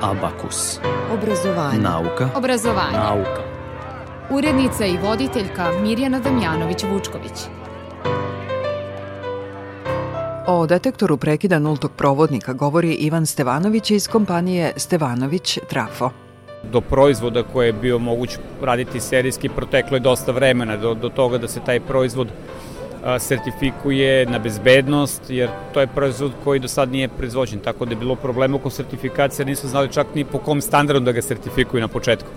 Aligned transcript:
Abakus. 0.00 0.80
Obrazovanje. 1.14 1.78
Nauka. 1.78 2.28
Obrazovanje. 2.36 2.98
Nauka. 2.98 3.42
Urednica 4.30 4.86
i 4.86 4.96
voditeljka 5.02 5.70
Mirjana 5.82 6.20
Damjanović-Vučković. 6.20 7.48
O 10.46 10.66
detektoru 10.66 11.16
prekida 11.16 11.58
nultog 11.58 11.90
provodnika 11.96 12.52
govori 12.52 12.92
Ivan 12.92 13.26
Stevanović 13.26 13.90
iz 13.90 14.08
kompanije 14.08 14.72
Stevanović 14.76 15.58
Trafo. 15.68 16.10
Do 16.72 16.80
proizvoda 16.80 17.42
koje 17.42 17.66
je 17.66 17.72
bio 17.72 17.98
moguć 17.98 18.38
raditi 18.62 19.00
serijski 19.00 19.48
proteklo 19.48 19.96
je 19.96 20.00
dosta 20.00 20.32
vremena 20.32 20.76
do, 20.76 20.94
do 20.94 21.08
toga 21.08 21.38
da 21.38 21.48
se 21.48 21.60
taj 21.60 21.80
proizvod 21.80 22.28
sertifikuje 23.18 24.26
na 24.26 24.38
bezbednost, 24.38 25.22
jer 25.28 25.50
to 25.74 25.80
je 25.80 25.86
proizvod 25.86 26.32
koji 26.44 26.60
do 26.60 26.68
sad 26.68 26.92
nije 26.92 27.08
proizvođen, 27.08 27.60
tako 27.60 27.84
da 27.84 27.90
je 27.90 27.96
bilo 27.96 28.14
problema 28.14 28.56
oko 28.56 28.70
sertifikacije, 28.70 29.46
nisu 29.46 29.68
znali 29.68 29.92
čak 29.92 30.06
ni 30.14 30.24
po 30.24 30.38
kom 30.38 30.60
standardu 30.60 31.04
da 31.04 31.12
ga 31.12 31.22
sertifikuju 31.22 31.80
na 31.80 31.88
početku. 31.88 32.28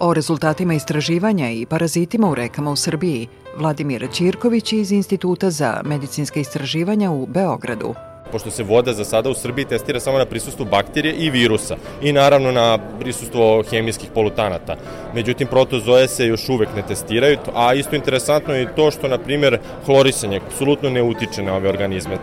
O 0.00 0.14
rezultatima 0.14 0.74
istraživanja 0.74 1.50
i 1.50 1.66
parazitima 1.66 2.30
u 2.30 2.34
rekama 2.34 2.70
u 2.70 2.76
Srbiji 2.76 3.28
Vladimir 3.56 4.08
Ćirković 4.12 4.72
iz 4.72 4.92
Instituta 4.92 5.50
za 5.50 5.80
medicinske 5.84 6.40
istraživanja 6.40 7.10
u 7.10 7.26
Beogradu 7.26 7.94
pošto 8.34 8.50
se 8.50 8.62
voda 8.62 8.92
za 8.92 9.04
sada 9.04 9.30
u 9.30 9.34
Srbiji 9.34 9.64
testira 9.64 10.00
samo 10.00 10.18
na 10.18 10.24
prisustvu 10.26 10.64
bakterije 10.70 11.14
i 11.14 11.30
virusa 11.30 11.76
i 12.02 12.12
naravno 12.12 12.52
na 12.52 12.78
prisustvo 13.00 13.62
hemijskih 13.70 14.10
polutanata. 14.14 14.76
Međutim, 15.14 15.46
protozoje 15.46 16.08
se 16.08 16.26
još 16.26 16.48
uvek 16.48 16.68
ne 16.76 16.82
testiraju, 16.82 17.38
a 17.54 17.74
isto 17.74 17.96
interesantno 17.96 18.54
je 18.54 18.74
to 18.74 18.90
što, 18.90 19.08
na 19.08 19.18
primjer, 19.18 19.58
hlorisanje 19.86 20.40
apsolutno 20.46 20.90
ne 20.90 21.02
utiče 21.02 21.42
na 21.42 21.54
ove 21.54 21.68
organizme. 21.68 22.18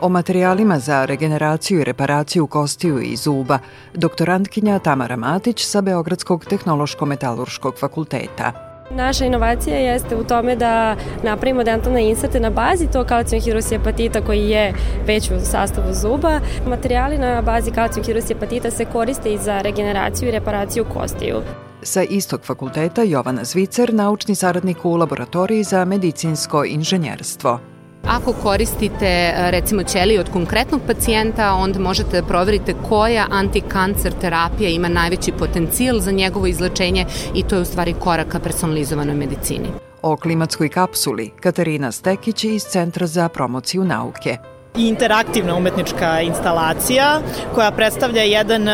O 0.00 0.08
materijalima 0.08 0.78
za 0.78 1.04
regeneraciju 1.04 1.80
i 1.80 1.84
reparaciju 1.84 2.46
kostiju 2.46 3.00
i 3.00 3.16
zuba, 3.16 3.58
doktorantkinja 3.94 4.78
Tamara 4.78 5.16
Matić 5.16 5.64
sa 5.64 5.80
Beogradskog 5.80 6.44
tehnološko-metalurškog 6.44 7.78
fakulteta. 7.80 8.63
Naša 8.90 9.24
inovacija 9.24 9.76
jeste 9.76 10.16
u 10.16 10.24
tome 10.24 10.56
da 10.56 10.96
napravimo 11.22 11.64
dentalne 11.64 12.08
inserte 12.08 12.40
na 12.40 12.50
bazi 12.50 12.86
tog 12.92 13.06
kalcijum-hirusijapatita 13.06 14.26
koji 14.26 14.50
je 14.50 14.72
već 15.06 15.30
u 15.30 15.40
sastavu 15.40 15.94
zuba. 15.94 16.40
Materijali 16.66 17.18
na 17.18 17.42
bazi 17.42 17.70
kalcijum-hirusijapatita 17.70 18.70
se 18.70 18.84
koriste 18.84 19.32
i 19.32 19.38
za 19.38 19.60
regeneraciju 19.60 20.28
i 20.28 20.32
reparaciju 20.32 20.84
kostiju. 20.94 21.42
Sa 21.82 22.02
istog 22.02 22.40
fakulteta 22.44 23.02
Jovana 23.02 23.44
Zvicer, 23.44 23.94
naučni 23.94 24.34
saradnik 24.34 24.84
u 24.84 24.96
laboratoriji 24.96 25.64
za 25.64 25.84
medicinsko 25.84 26.64
inženjerstvo. 26.64 27.73
Ako 28.06 28.32
koristite 28.32 29.34
recimo 29.36 29.82
ćeliju 29.82 30.20
od 30.20 30.30
konkretnog 30.32 30.80
pacijenta, 30.86 31.52
onda 31.52 31.78
možete 31.78 32.20
da 32.20 32.26
proverite 32.26 32.74
koja 32.88 33.26
antikancer 33.30 34.12
terapija 34.20 34.70
ima 34.70 34.88
najveći 34.88 35.32
potencijal 35.32 35.98
za 35.98 36.10
njegovo 36.10 36.46
izlečenje 36.46 37.06
i 37.34 37.42
to 37.42 37.54
je 37.54 37.62
u 37.62 37.64
stvari 37.64 37.94
korak 38.00 38.28
ka 38.28 38.38
personalizovanoj 38.38 39.14
medicini. 39.14 39.68
O 40.02 40.16
klimatskoj 40.16 40.68
kapsuli 40.68 41.30
Katarina 41.40 41.92
Stekić 41.92 42.44
iz 42.44 42.62
Centra 42.62 43.06
za 43.06 43.28
promociju 43.28 43.84
nauke 43.84 44.38
i 44.78 44.88
interaktivna 44.88 45.56
umetnička 45.56 46.20
instalacija 46.20 47.20
koja 47.54 47.70
predstavlja 47.70 48.22
jedan, 48.22 48.64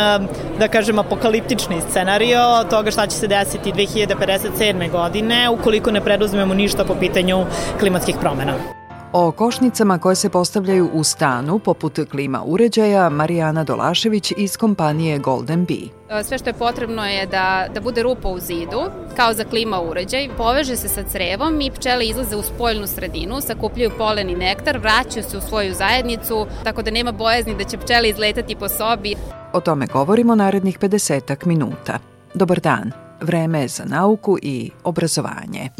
da 0.59 0.69
kažem, 0.69 0.99
apokaliptični 0.99 1.81
scenario 1.91 2.65
toga 2.71 2.91
šta 2.91 3.07
će 3.07 3.17
se 3.17 3.27
desiti 3.27 3.73
2057. 3.73 4.91
godine 4.91 5.51
ukoliko 5.51 5.91
ne 5.91 6.01
preduzmemo 6.01 6.55
ništa 6.55 6.85
po 6.85 6.95
pitanju 6.95 7.47
klimatskih 7.79 8.17
promena. 8.21 8.80
O 9.13 9.33
košnicama 9.33 9.99
koje 9.99 10.17
se 10.17 10.29
postavljaju 10.29 10.91
u 10.93 11.05
stanu, 11.05 11.59
poput 11.59 11.99
klima 12.11 12.43
uređaja, 12.47 13.09
Marijana 13.09 13.65
Dolašević 13.65 14.33
iz 14.37 14.57
kompanije 14.57 15.19
Golden 15.19 15.65
Bee. 15.65 16.23
Sve 16.25 16.39
što 16.39 16.49
je 16.49 16.55
potrebno 16.55 17.07
je 17.07 17.27
da, 17.27 17.67
da 17.75 17.81
bude 17.81 18.03
rupa 18.03 18.29
u 18.29 18.39
zidu, 18.39 18.81
kao 19.17 19.33
za 19.33 19.45
klima 19.45 19.81
uređaj, 19.81 20.29
poveže 20.37 20.77
se 20.77 20.89
sa 20.89 21.03
crevom 21.03 21.61
i 21.61 21.71
pčele 21.71 22.07
izlaze 22.07 22.37
u 22.37 22.43
spoljnu 22.43 22.87
sredinu, 22.87 23.41
sakupljaju 23.41 23.91
polen 23.99 24.31
i 24.31 24.35
nektar, 24.37 24.79
vraćaju 24.79 25.25
se 25.25 25.39
u 25.39 25.41
svoju 25.41 25.75
zajednicu, 25.75 26.47
tako 26.65 26.83
da 26.83 26.91
nema 26.91 27.13
bojazni 27.13 27.57
da 27.57 27.65
će 27.65 27.79
pčele 27.79 28.09
izletati 28.09 28.57
po 28.57 28.69
sobi. 28.69 29.15
O 29.53 29.61
tome 29.61 29.87
govorimo 29.87 30.35
narednih 30.35 30.79
50 30.79 31.47
minuta. 31.47 31.99
Dobar 32.35 32.61
dan, 32.61 32.93
vreme 33.21 33.61
je 33.61 33.69
za 33.69 33.85
nauku 33.85 34.39
i 34.43 34.71
obrazovanje. 34.85 35.71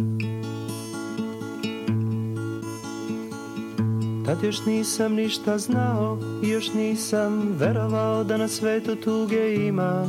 Tad 4.27 4.43
još 4.43 4.67
nisam 4.67 5.15
ništa 5.15 5.59
znao 5.59 6.19
i 6.43 6.49
još 6.49 6.73
nisam 6.75 7.57
verovao 7.59 8.25
da 8.25 8.37
na 8.37 8.49
svetu 8.49 8.97
tuge 8.97 9.55
ima. 9.55 10.07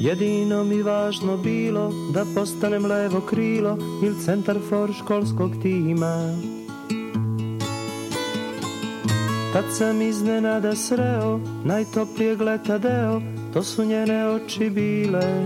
Jedino 0.00 0.64
mi 0.64 0.82
važno 0.82 1.36
bilo 1.36 1.92
da 2.14 2.24
postanem 2.34 2.86
levo 2.86 3.20
krilo 3.20 3.78
ili 4.02 4.24
centar 4.24 4.58
for 4.68 4.92
školskog 4.92 5.50
tima. 5.62 6.36
Tad 9.52 9.64
sam 9.72 10.02
iznenada 10.02 10.76
sreo 10.76 11.40
najtoplijeg 11.64 12.40
leta 12.40 12.78
deo, 12.78 13.20
to 13.52 13.62
su 13.62 13.84
njene 13.84 14.26
oči 14.28 14.70
bile 14.70 15.44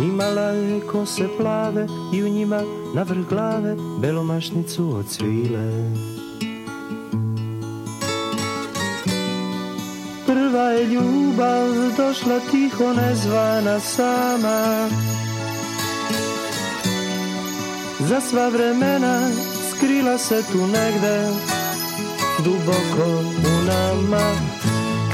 Imala 0.00 0.50
je 0.50 0.80
kose 0.80 1.28
plave 1.38 1.86
i 2.14 2.24
u 2.24 2.28
njima 2.28 2.62
na 2.94 3.02
vrh 3.02 3.28
glave 3.28 3.76
belomašnicu 4.00 4.94
od 4.96 5.08
svile. 5.08 5.92
Prva 10.26 10.62
je 10.62 10.86
ljubav 10.86 11.96
došla 11.96 12.40
tiho 12.50 12.92
nezvana 12.92 13.80
sama 13.80 14.88
Za 18.00 18.20
sva 18.20 18.48
vremena 18.48 19.28
skrila 19.70 20.18
se 20.18 20.42
tu 20.52 20.58
negde 20.58 21.28
Duboko 22.44 23.20
u 23.36 23.64
nama 23.66 24.30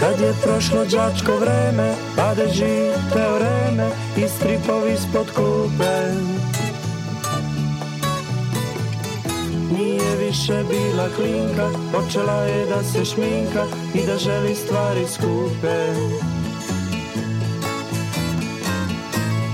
Kad 0.03 0.21
je 0.21 0.35
prošlo 0.43 0.85
đačko 0.85 1.37
vreme, 1.37 1.95
padeži 2.17 2.91
teoreme 3.13 3.91
i 4.17 4.29
stripovi 4.29 4.97
spod 4.97 5.27
klupe. 5.35 5.95
Nije 9.79 10.17
više 10.17 10.65
bila 10.71 11.09
klinka, 11.17 11.69
počela 11.93 12.43
je 12.43 12.67
da 12.67 12.83
se 12.83 13.05
šminka 13.05 13.65
i 13.95 14.07
da 14.07 14.19
želi 14.19 14.55
stvari 14.55 15.07
skupe. 15.07 15.95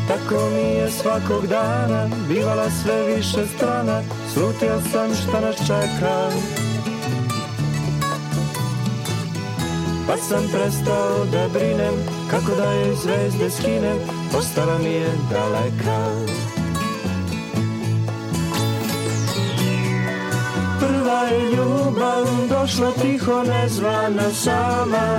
Tako 0.08 0.50
mi 0.50 0.78
je 0.78 0.90
svakog 0.90 1.46
dana 1.46 2.08
bivala 2.28 2.70
sve 2.82 3.16
više 3.16 3.46
strana, 3.56 4.02
slutio 4.34 4.80
sam 4.92 5.14
šta 5.14 5.40
nas 5.40 5.56
čeka. 5.56 6.28
Pa 10.08 10.16
sam 10.16 10.44
prestao 10.52 11.24
da 11.32 11.48
brinem 11.52 11.94
Kako 12.30 12.54
da 12.56 12.72
je 12.72 12.94
zvezde 12.94 13.50
skinem 13.50 13.98
Postala 14.32 14.78
mi 14.78 14.88
je 14.88 15.12
daleka. 15.30 16.10
Prva 20.80 21.22
je 21.22 21.50
ljubav 21.50 22.26
Došla 22.48 22.92
tiho 23.02 23.42
nezvana 23.42 24.30
sama. 24.34 25.18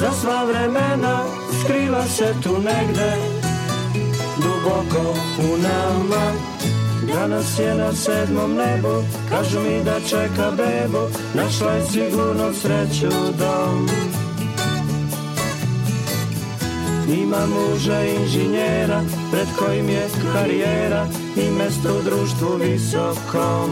Za 0.00 0.12
sva 0.20 0.44
vremena 0.44 1.24
Skrila 1.64 2.04
se 2.04 2.34
tu 2.42 2.52
negde 2.52 3.12
Duboko 4.36 5.14
u 5.38 5.56
nama 5.56 6.57
Danas 7.14 7.58
je 7.58 7.74
na 7.74 7.92
sedmom 7.92 8.54
nebu 8.54 9.02
Kažu 9.30 9.60
mi 9.60 9.84
da 9.84 10.00
čeka 10.00 10.50
bebu 10.50 11.08
Našla 11.34 11.72
je 11.72 11.84
sigurno 11.86 12.52
sreću 12.52 13.16
dom. 13.38 13.88
Ima 17.08 17.46
muža 17.46 18.02
inženjera 18.02 19.00
Pred 19.32 19.46
kojim 19.58 19.88
je 19.88 20.08
karijera 20.32 21.06
I 21.36 21.50
mesto 21.50 21.98
u 21.98 22.02
društvu 22.02 22.48
visokom. 22.60 23.70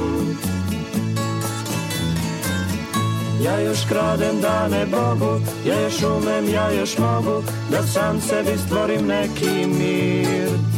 Ja 3.44 3.60
još 3.60 3.78
kradem 3.88 4.40
dane 4.40 4.86
Bogu 4.86 5.40
Ja 5.66 5.80
još 5.80 6.02
umem, 6.02 6.48
ja 6.54 6.72
još 6.72 6.98
mogu 6.98 7.42
Da 7.70 7.82
sam 7.82 8.20
sebi 8.20 8.58
stvorim 8.66 9.06
neki 9.06 9.66
mir 9.66 10.75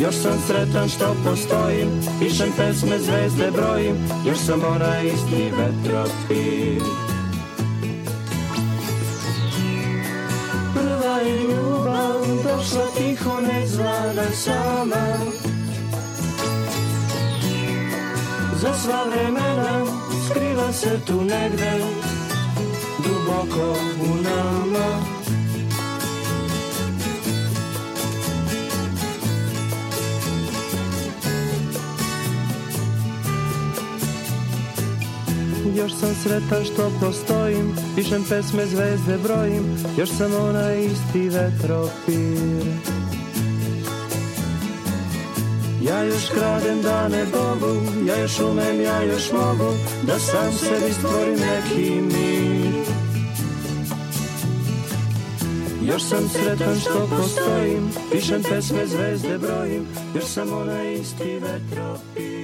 Još 0.00 0.14
sam 0.14 0.38
sretan 0.46 0.88
što 0.88 1.16
postojim 1.24 1.88
Pišem 2.20 2.48
pesme, 2.56 2.98
zvezde 2.98 3.50
brojim 3.50 3.96
Još 4.26 4.38
sam 4.38 4.60
onaj 4.64 5.06
isti 5.06 5.52
vetropir 5.58 6.82
Prva 10.74 11.18
je 11.18 11.42
ljubav 11.42 12.20
došla 12.44 12.86
tiho 12.96 13.40
ne 13.40 13.66
zna 13.66 14.12
da 14.14 14.30
sama. 14.34 15.06
Za 18.60 18.74
sva 18.74 19.04
vremena 19.10 19.84
skriva 20.30 20.72
se 20.72 21.00
tu 21.06 21.20
negde 21.20 21.80
Duboko 22.98 23.76
u 24.02 24.14
nama 24.14 25.19
Još 35.74 35.92
sam 35.92 36.14
sretan 36.14 36.64
što 36.64 36.92
postojim 37.00 37.76
Pišem 37.96 38.24
pesme, 38.28 38.66
zvezde 38.66 39.18
brojim 39.22 39.64
Još 39.98 40.08
sam 40.08 40.34
onaj 40.34 40.84
isti 40.84 41.28
vetropir. 41.28 42.66
Ja 45.82 46.02
još 46.02 46.28
kradem 46.28 46.82
dane 46.82 47.24
Bogu 47.32 48.06
Ja 48.06 48.20
još 48.20 48.40
umem, 48.40 48.80
ja 48.80 49.02
još 49.02 49.32
mogu 49.32 49.72
Da 50.06 50.18
sam 50.18 50.52
sebi 50.52 50.92
stvorim 50.92 51.34
neki 51.34 52.00
mir. 52.00 52.84
Još 55.82 56.02
sam 56.02 56.28
sretan 56.28 56.80
što 56.80 57.08
postojim 57.16 57.90
Pišem 58.12 58.42
pesme, 58.42 58.86
zvezde 58.86 59.38
brojim 59.38 59.86
Još 60.14 60.24
sam 60.24 60.52
onaj 60.52 60.94
isti 60.94 61.40
vetropir 61.40 62.39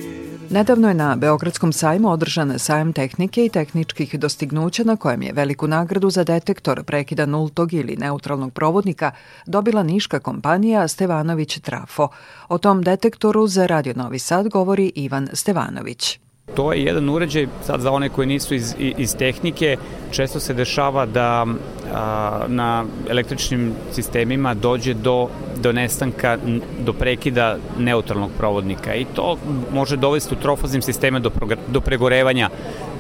Nedavno 0.50 0.88
je 0.88 0.94
na 0.94 1.16
Beogradskom 1.16 1.72
sajmu 1.72 2.10
održan 2.10 2.58
sajam 2.58 2.92
tehnike 2.92 3.44
i 3.44 3.48
tehničkih 3.48 4.18
dostignuća 4.18 4.84
na 4.84 4.96
kojem 4.96 5.22
je 5.22 5.32
veliku 5.32 5.66
nagradu 5.66 6.10
za 6.10 6.24
detektor 6.24 6.84
prekida 6.84 7.26
nultog 7.26 7.72
ili 7.72 7.96
neutralnog 7.96 8.52
provodnika 8.52 9.12
dobila 9.46 9.82
niška 9.82 10.20
kompanija 10.20 10.88
Stevanović 10.88 11.58
Trafo. 11.58 12.08
O 12.48 12.58
tom 12.58 12.82
detektoru 12.82 13.46
za 13.46 13.66
Radio 13.66 13.94
Novi 13.96 14.18
Sad 14.18 14.48
govori 14.48 14.92
Ivan 14.94 15.28
Stevanović. 15.32 16.25
To 16.54 16.72
je 16.72 16.82
jedan 16.82 17.08
uređaj, 17.08 17.46
sad 17.64 17.80
za 17.80 17.92
one 17.92 18.08
koji 18.08 18.26
nisu 18.26 18.54
iz, 18.54 18.74
iz 18.78 19.16
tehnike, 19.16 19.76
često 20.10 20.40
se 20.40 20.54
dešava 20.54 21.06
da 21.06 21.46
a, 21.92 22.44
na 22.48 22.84
električnim 23.08 23.72
sistemima 23.92 24.54
dođe 24.54 24.94
do, 24.94 25.28
do 25.56 25.72
nestanka, 25.72 26.38
do 26.84 26.92
prekida 26.92 27.56
neutralnog 27.78 28.30
provodnika 28.38 28.94
i 28.94 29.04
to 29.04 29.36
može 29.72 29.96
dovesti 29.96 30.34
u 30.34 30.42
trofaznim 30.42 30.82
sisteme 30.82 31.20
do, 31.20 31.30
do 31.68 31.80
pregorevanja 31.80 32.50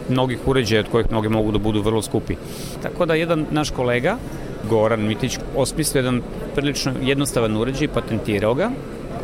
mnogih 0.08 0.38
uređaja 0.46 0.80
od 0.80 0.90
kojih 0.90 1.10
mnogi 1.10 1.28
mogu 1.28 1.52
da 1.52 1.58
budu 1.58 1.82
vrlo 1.82 2.02
skupi. 2.02 2.36
Tako 2.82 3.06
da 3.06 3.14
jedan 3.14 3.46
naš 3.50 3.70
kolega, 3.70 4.18
Goran 4.68 5.06
Mitić, 5.06 5.38
osmislio 5.56 6.00
jedan 6.00 6.22
prilično 6.54 6.92
jednostavan 7.02 7.56
uređaj, 7.56 7.88
patentirao 7.88 8.54
ga 8.54 8.70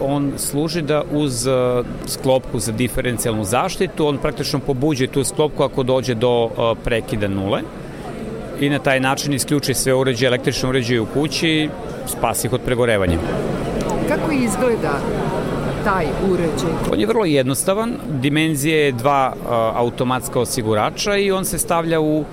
on 0.07 0.33
služi 0.37 0.83
da 0.83 1.03
uz 1.13 1.47
uh, 1.47 1.87
sklopku 2.07 2.59
za 2.59 2.73
diferencijalnu 2.73 3.45
zaštitu, 3.45 4.07
on 4.07 4.19
praktično 4.19 4.59
pobuđe 4.59 5.07
tu 5.07 5.25
sklopku 5.25 5.63
ako 5.63 5.83
dođe 5.83 6.15
do 6.15 6.45
uh, 6.45 6.79
prekida 6.85 7.29
nule 7.29 7.61
i 8.61 8.69
na 8.71 8.79
taj 8.79 9.01
način 9.01 9.33
isključi 9.33 9.75
sve 9.75 9.95
uređaje, 9.95 10.29
električne 10.29 10.69
uređaje 10.69 11.01
u 11.01 11.07
kući, 11.07 11.69
spasi 12.07 12.47
ih 12.47 12.53
od 12.53 12.61
pregorevanja. 12.61 13.19
Kako 14.09 14.33
izgleda 14.33 14.99
taj 15.85 16.07
uređaj? 16.31 16.71
On 16.93 17.01
je 17.01 17.07
vrlo 17.07 17.25
jednostavan, 17.25 17.95
dimenzije 18.21 18.85
je 18.85 18.93
dva 18.93 19.33
uh, 19.37 19.49
automatska 19.77 20.41
osigurača 20.41 21.17
i 21.17 21.33
on 21.33 21.45
se 21.45 21.59
stavlja 21.59 22.01
u 22.01 22.25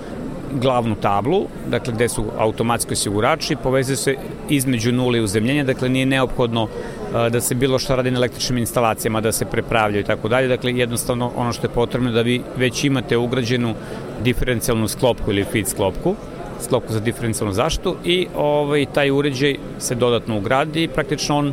glavnu 0.52 0.94
tablu, 0.94 1.46
dakle 1.66 1.92
gde 1.92 2.08
su 2.08 2.24
automatski 2.38 2.92
osigurači, 2.92 3.56
povezuje 3.56 3.96
se 3.96 4.16
između 4.48 4.92
nule 4.92 5.18
i 5.18 5.22
uzemljenja, 5.22 5.64
dakle 5.64 5.88
nije 5.88 6.06
neophodno 6.06 6.68
da 7.12 7.40
se 7.40 7.54
bilo 7.54 7.78
šta 7.78 7.94
radi 7.94 8.10
na 8.10 8.18
električnim 8.18 8.58
instalacijama, 8.58 9.20
da 9.20 9.32
se 9.32 9.44
prepravljaju 9.44 10.00
i 10.00 10.06
tako 10.06 10.28
dalje. 10.28 10.48
Dakle, 10.48 10.72
jednostavno 10.72 11.32
ono 11.36 11.52
što 11.52 11.66
je 11.66 11.74
potrebno 11.74 12.10
da 12.10 12.22
vi 12.22 12.42
već 12.56 12.84
imate 12.84 13.16
ugrađenu 13.16 13.74
diferencijalnu 14.24 14.88
sklopku 14.88 15.30
ili 15.30 15.44
feed 15.44 15.68
sklopku, 15.68 16.14
sklopku 16.64 16.92
za 16.92 17.00
diferencijalnu 17.00 17.52
zaštitu 17.52 17.96
i 18.04 18.26
ovaj, 18.36 18.86
taj 18.94 19.10
uređaj 19.10 19.56
se 19.78 19.94
dodatno 19.94 20.38
ugradi 20.38 20.82
i 20.82 20.88
praktično 20.88 21.38
on 21.38 21.52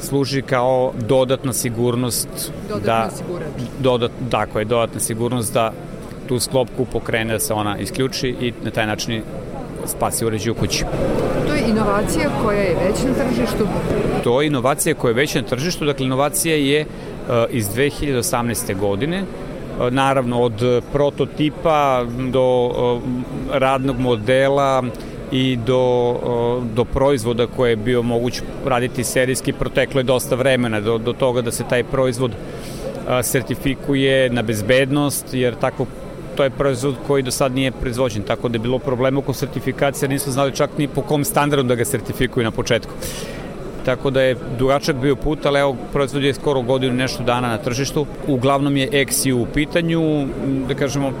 služi 0.00 0.42
kao 0.42 0.92
dodatna 1.08 1.52
sigurnost 1.52 2.28
dodatna 2.68 2.92
da 2.92 3.10
sigurač. 3.10 3.48
dodat, 3.80 4.10
tako 4.30 4.58
je, 4.58 4.64
dodatna 4.64 5.00
sigurnost 5.00 5.54
da 5.54 5.72
tu 6.28 6.40
sklopku 6.40 6.84
pokrene 6.84 7.32
da 7.32 7.38
se 7.38 7.54
ona 7.54 7.78
isključi 7.78 8.34
i 8.40 8.52
na 8.64 8.70
taj 8.70 8.86
način 8.86 9.22
spasi 9.86 10.26
uređaj 10.26 10.50
u 10.50 10.54
kući. 10.54 10.84
To 11.48 11.54
je 11.54 11.62
inovacija 11.68 12.30
koja 12.42 12.58
je 12.58 12.76
već 12.88 13.02
na 13.02 13.24
tržištu? 13.24 13.66
To 14.24 14.40
je 14.40 14.46
inovacija 14.46 14.94
koja 14.94 15.10
je 15.10 15.14
već 15.14 15.34
na 15.34 15.42
tržištu, 15.42 15.84
dakle 15.84 16.06
inovacija 16.06 16.56
je 16.56 16.80
uh, 16.80 17.34
iz 17.50 17.68
2018. 17.68 18.78
godine, 18.78 19.22
uh, 19.22 19.92
naravno 19.92 20.42
od 20.42 20.82
prototipa 20.92 22.04
do 22.30 22.66
uh, 22.66 23.02
radnog 23.52 23.98
modela 23.98 24.82
i 25.32 25.56
do, 25.66 26.16
do 26.74 26.84
proizvoda 26.84 27.46
koje 27.46 27.70
je 27.70 27.76
bio 27.76 28.02
moguć 28.02 28.42
raditi 28.66 29.04
serijski, 29.04 29.52
proteklo 29.52 30.00
je 30.00 30.04
dosta 30.04 30.34
vremena 30.34 30.80
do, 30.80 30.98
do 30.98 31.12
toga 31.12 31.40
da 31.42 31.52
se 31.52 31.64
taj 31.68 31.84
proizvod 31.84 32.32
sertifikuje 33.22 34.30
na 34.30 34.42
bezbednost, 34.42 35.34
jer 35.34 35.54
tako 35.54 35.86
to 36.36 36.44
je 36.44 36.50
proizvod 36.50 36.94
koji 37.06 37.22
do 37.22 37.30
sad 37.30 37.54
nije 37.54 37.70
proizvođen, 37.70 38.22
tako 38.22 38.48
da 38.48 38.54
je 38.56 38.60
bilo 38.66 38.78
problema 38.78 39.18
oko 39.18 39.32
sertifikacije, 39.32 40.08
nisu 40.08 40.30
znali 40.30 40.52
čak 40.52 40.70
ni 40.78 40.88
po 40.88 41.02
kom 41.02 41.24
standardu 41.24 41.68
da 41.68 41.74
ga 41.74 41.84
sertifikuju 41.84 42.44
na 42.44 42.50
početku. 42.50 42.92
Tako 43.84 44.10
da 44.10 44.22
je 44.22 44.36
dugačak 44.58 44.96
bio 44.96 45.16
put, 45.16 45.46
ali 45.46 45.60
evo, 45.60 45.76
proizvod 45.92 46.22
je 46.22 46.34
skoro 46.34 46.62
godinu 46.62 46.94
nešto 46.94 47.22
dana 47.22 47.48
na 47.48 47.58
tržištu. 47.58 48.06
Uglavnom 48.26 48.76
je 48.76 48.90
XU 48.90 49.32
u 49.32 49.46
pitanju, 49.46 50.26
da 50.68 50.74
kažemo, 50.74 51.12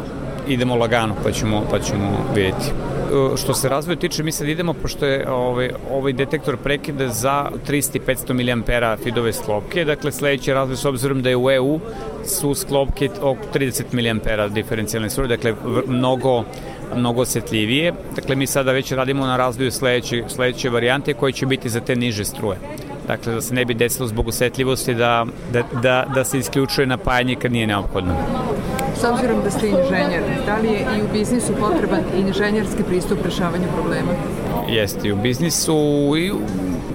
idemo 0.48 0.76
lagano 0.76 1.14
pa 1.24 1.32
ćemo, 1.32 1.64
pa 1.70 1.78
ćemo 1.78 2.26
vidjeti. 2.34 2.91
Što 3.36 3.54
se 3.54 3.68
razvoja 3.68 3.96
tiče, 3.96 4.22
mi 4.22 4.32
sad 4.32 4.48
idemo, 4.48 4.72
pošto 4.72 5.06
je 5.06 5.30
ovaj, 5.30 5.70
ovaj 5.90 6.12
detektor 6.12 6.56
prekida 6.56 7.08
za 7.08 7.50
300 7.68 7.96
i 7.96 8.00
500 8.00 8.54
mAh 8.56 8.98
fidove 8.98 9.32
sklopke, 9.32 9.84
dakle 9.84 10.12
sledeći 10.12 10.52
razvoj 10.52 10.76
s 10.76 10.84
obzirom 10.84 11.22
da 11.22 11.28
je 11.28 11.36
u 11.36 11.50
EU 11.50 11.80
su 12.24 12.54
sklopke 12.54 13.08
oko 13.20 13.42
30 13.54 13.82
mAh 13.92 14.52
diferencijalne 14.52 15.10
struje, 15.10 15.28
dakle 15.28 15.54
mnogo 15.86 16.44
mnogo 16.96 17.20
osetljivije. 17.20 17.92
Dakle, 18.16 18.36
mi 18.36 18.46
sada 18.46 18.72
već 18.72 18.92
radimo 18.92 19.26
na 19.26 19.36
razvoju 19.36 19.70
sledeće, 19.70 20.24
sledeće 20.28 20.70
varijante 20.70 21.14
koje 21.14 21.32
će 21.32 21.46
biti 21.46 21.68
za 21.68 21.80
te 21.80 21.96
niže 21.96 22.24
struje. 22.24 22.58
Dakle, 23.06 23.34
da 23.34 23.40
se 23.40 23.54
ne 23.54 23.64
bi 23.64 23.74
desilo 23.74 24.08
zbog 24.08 24.28
osetljivosti 24.28 24.94
da, 24.94 25.26
da, 25.52 25.62
da, 25.82 26.04
da 26.14 26.24
se 26.24 26.38
isključuje 26.38 26.86
napajanje 26.86 27.34
kad 27.34 27.52
nije 27.52 27.66
neophodno. 27.66 28.14
S 29.00 29.04
obzirom 29.04 29.42
da 29.44 29.50
ste 29.50 29.68
inženjer, 29.68 30.22
da 30.46 30.56
li 30.56 30.68
je 30.68 30.80
i 30.98 31.02
u 31.02 31.12
biznisu 31.12 31.52
potreban 31.60 32.00
inženjerski 32.18 32.82
pristup 32.82 33.18
rešavanju 33.24 33.66
problema? 33.74 34.12
Jeste, 34.68 35.08
i 35.08 35.12
u 35.12 35.16
biznisu 35.16 35.74
i 36.18 36.30
u, 36.32 36.38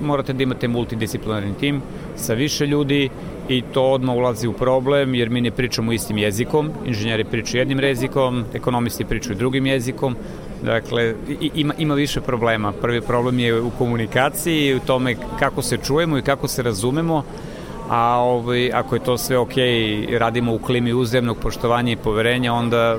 morate 0.02 0.34
da 0.34 0.44
imate 0.44 0.68
multidisciplinarni 0.68 1.54
tim 1.54 1.82
sa 2.16 2.34
više 2.34 2.68
ljudi 2.68 3.10
i 3.50 3.62
to 3.74 3.84
odmah 3.84 4.16
ulazi 4.16 4.48
u 4.48 4.54
problem 4.54 5.16
jer 5.16 5.30
mi 5.30 5.42
ne 5.42 5.52
pričamo 5.52 5.92
istim 5.92 6.18
jezikom, 6.18 6.72
inženjeri 6.86 7.24
pričaju 7.24 7.62
jednim 7.62 7.80
jezikom, 7.80 8.44
ekonomisti 8.54 9.06
pričaju 9.06 9.36
drugim 9.36 9.66
jezikom, 9.66 10.16
Dakle, 10.64 11.16
ima, 11.54 11.74
ima 11.78 11.94
više 11.94 12.22
problema. 12.22 12.72
Prvi 12.72 13.02
problem 13.02 13.40
je 13.40 13.62
u 13.62 13.70
komunikaciji, 13.70 14.76
u 14.76 14.80
tome 14.80 15.16
kako 15.40 15.62
se 15.62 15.78
čujemo 15.78 16.18
i 16.18 16.22
kako 16.22 16.48
se 16.48 16.64
razumemo, 16.64 17.24
a 17.90 18.20
ovaj, 18.20 18.72
ako 18.74 18.96
je 18.96 19.04
to 19.04 19.18
sve 19.18 19.38
ok, 19.38 19.54
radimo 20.20 20.54
u 20.54 20.60
klimi 20.60 20.94
uzemnog 20.94 21.38
poštovanja 21.38 21.92
i 21.92 21.96
poverenja, 21.96 22.54
onda 22.54 22.98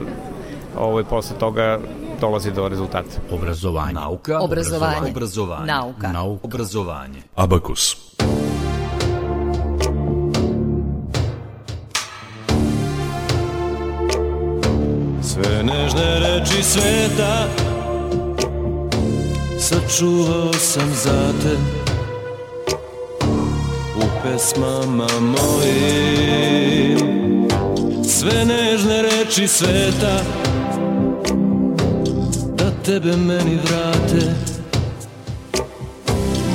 ovaj, 0.79 1.05
posle 1.05 1.39
toga 1.39 1.79
dolazi 2.21 2.53
do 2.53 2.69
rezultata. 2.69 3.21
Obrazovanje. 3.31 3.93
Nauka. 3.93 4.39
Obrazovanje. 4.41 5.11
Obrazovanje. 5.11 5.67
Nauka. 5.67 6.13
Nauka. 6.13 6.41
Obrazovanje. 6.47 7.23
Abakus. 7.37 8.08
Sve 15.39 15.63
nežne 15.63 16.19
reči 16.19 16.63
sveta. 16.63 17.47
Sačuvao 19.59 20.53
sam 20.53 20.91
za 21.05 21.33
te 21.43 21.57
pesmama 24.23 25.07
mojim. 25.21 26.99
Sve 28.05 28.45
nežne 28.45 29.03
reči 29.03 29.49
sveta 29.49 30.23
Da 32.57 32.71
tebe 32.85 33.17
meni 33.17 33.59
vrate. 33.63 34.35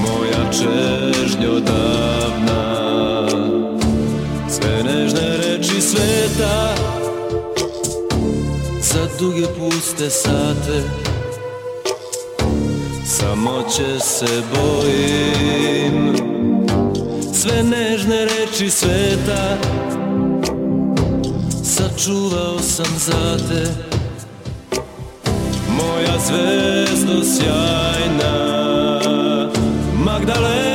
Moja 0.02 0.52
čežnjo 0.52 1.60
davna. 1.60 2.64
Sve 4.50 4.84
nežne 4.84 5.38
reči 5.38 5.82
sveta 5.82 7.03
Za 8.94 9.08
duge 9.20 9.48
puste 9.58 10.10
sate 10.10 10.84
samoće 13.06 14.00
se 14.00 14.42
bojim. 14.56 16.16
Sve 17.34 17.64
nežne 17.64 18.26
reči 18.26 18.70
sveta 18.70 19.58
Sačuvao 21.64 22.60
sam 22.60 22.96
za 22.98 23.38
te 23.50 23.68
Moja 25.68 26.20
zvezdo 26.20 27.24
sjajna 27.24 28.34
Magdalena 29.94 30.73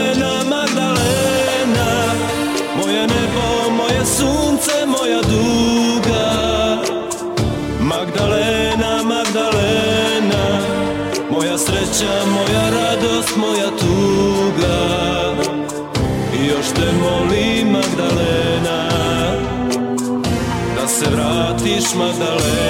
vratiš, 21.89 21.95
Magdalena 21.95 22.68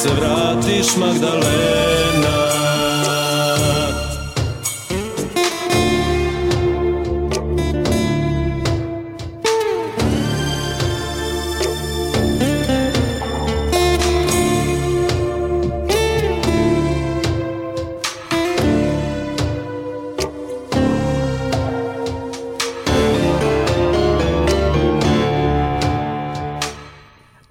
se 0.00 0.08
vratiš, 0.08 0.96
Magdalena 0.96 2.19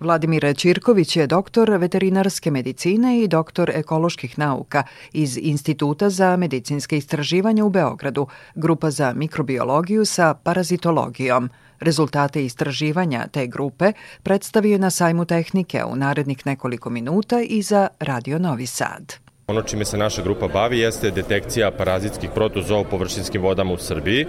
Vladimir 0.09 0.55
Ćirković 0.57 1.15
je 1.15 1.27
doktor 1.27 1.69
veterinarske 1.69 2.51
medicine 2.51 3.19
i 3.19 3.27
doktor 3.27 3.69
ekoloških 3.69 4.39
nauka 4.39 4.83
iz 5.13 5.37
Instituta 5.37 6.09
za 6.09 6.35
medicinske 6.37 6.97
istraživanja 6.97 7.65
u 7.65 7.69
Beogradu, 7.69 8.27
grupa 8.55 8.91
za 8.91 9.13
mikrobiologiju 9.13 10.05
sa 10.05 10.33
parazitologijom. 10.33 11.49
Rezultate 11.79 12.45
istraživanja 12.45 13.27
te 13.27 13.47
grupe 13.47 13.91
predstavio 14.23 14.71
je 14.71 14.79
na 14.79 14.89
sajmu 14.89 15.25
tehnike 15.25 15.83
u 15.83 15.95
narednih 15.95 16.45
nekoliko 16.45 16.89
minuta 16.89 17.41
i 17.41 17.61
za 17.61 17.87
Radio 17.99 18.39
Novi 18.39 18.65
Sad. 18.65 19.28
Ono 19.50 19.62
čime 19.62 19.86
se 19.86 19.98
naša 19.98 20.22
grupa 20.22 20.48
bavi 20.48 20.79
jeste 20.79 21.12
detekcija 21.12 21.72
parazitskih 21.72 22.29
protozoa 22.36 22.79
u 22.79 22.84
površinskim 22.84 23.41
vodama 23.41 23.74
u 23.74 23.77
Srbiji. 23.77 24.25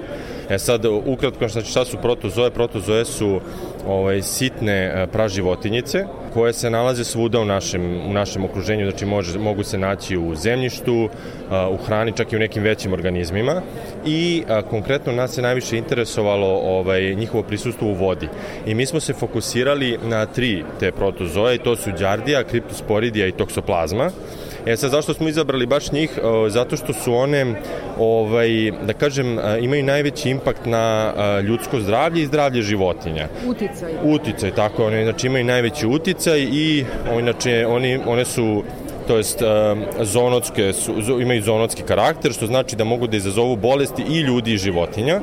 E 0.49 0.59
sad, 0.59 0.85
ukratko, 1.07 1.49
šta 1.49 1.85
su 1.85 1.97
protozoe? 1.97 2.51
Protozoe 2.51 3.05
su 3.05 3.41
ovaj, 3.87 4.23
sitne 4.23 4.73
e, 4.73 5.07
praživotinice 5.07 6.05
koje 6.35 6.53
se 6.53 6.71
nalaze 6.71 7.05
svuda 7.05 7.41
u 7.41 7.45
našem, 7.45 8.01
u 8.11 8.13
našem 8.13 8.45
okruženju, 8.45 8.91
znači 8.91 9.07
može, 9.07 9.39
mogu 9.39 9.65
se 9.65 9.79
naći 9.79 10.17
u 10.17 10.35
zemljištu, 10.35 11.09
u 11.71 11.77
hrani, 11.87 12.13
čak 12.17 12.33
i 12.33 12.37
u 12.37 12.39
nekim 12.39 12.63
većim 12.63 12.93
organizmima 12.93 13.63
i 14.07 14.43
a, 14.49 14.63
konkretno 14.63 15.13
nas 15.13 15.39
je 15.39 15.43
najviše 15.43 15.77
interesovalo 15.77 16.47
ovaj, 16.47 17.15
njihovo 17.15 17.43
prisustvo 17.43 17.89
u 17.89 17.95
vodi. 17.95 18.29
I 18.67 18.75
mi 18.75 18.87
smo 18.87 19.01
se 19.01 19.13
fokusirali 19.13 19.99
na 20.03 20.27
tri 20.27 20.65
te 20.81 20.93
protozoe 20.93 21.55
i 21.55 21.59
to 21.59 21.77
su 21.77 21.91
đardija, 21.99 22.45
kriptosporidija 22.45 23.27
i 23.27 23.33
toksoplazma. 23.33 24.11
E 24.67 24.77
sad, 24.77 24.91
zašto 24.91 25.15
smo 25.15 25.29
izabrali 25.29 25.67
baš 25.67 25.93
njih? 25.93 26.19
Zato 26.49 26.77
što 26.77 26.93
su 26.93 27.15
one, 27.15 27.55
ovaj, 27.99 28.73
da 28.87 28.93
kažem, 28.93 29.39
imaju 29.61 29.85
najveći 29.85 30.31
impakt 30.31 30.67
na 30.67 31.13
ljudsko 31.41 31.81
zdravlje 31.81 32.23
i 32.23 32.27
zdravlje 32.27 32.63
životinja. 32.63 33.29
Uticaj. 33.47 33.93
Uticaj, 34.05 34.51
tako, 34.51 34.87
one 34.87 35.05
znači 35.05 35.27
imaju 35.27 35.45
najveći 35.45 35.87
uticaj 35.87 36.41
i 36.41 36.85
inače 37.19 37.67
oni, 37.67 37.99
one 38.07 38.25
su 38.25 38.63
to 39.09 39.17
jest 39.17 39.43
zonotske 40.01 40.73
su, 40.73 41.21
imaju 41.21 41.43
zonotski 41.43 41.83
karakter, 41.83 42.33
što 42.33 42.47
znači 42.47 42.77
da 42.77 42.85
mogu 42.85 43.07
da 43.07 43.17
izazovu 43.17 43.57
bolesti 43.57 44.03
i 44.11 44.21
ljudi 44.21 44.53
i 44.53 44.59
životinja. 44.59 45.21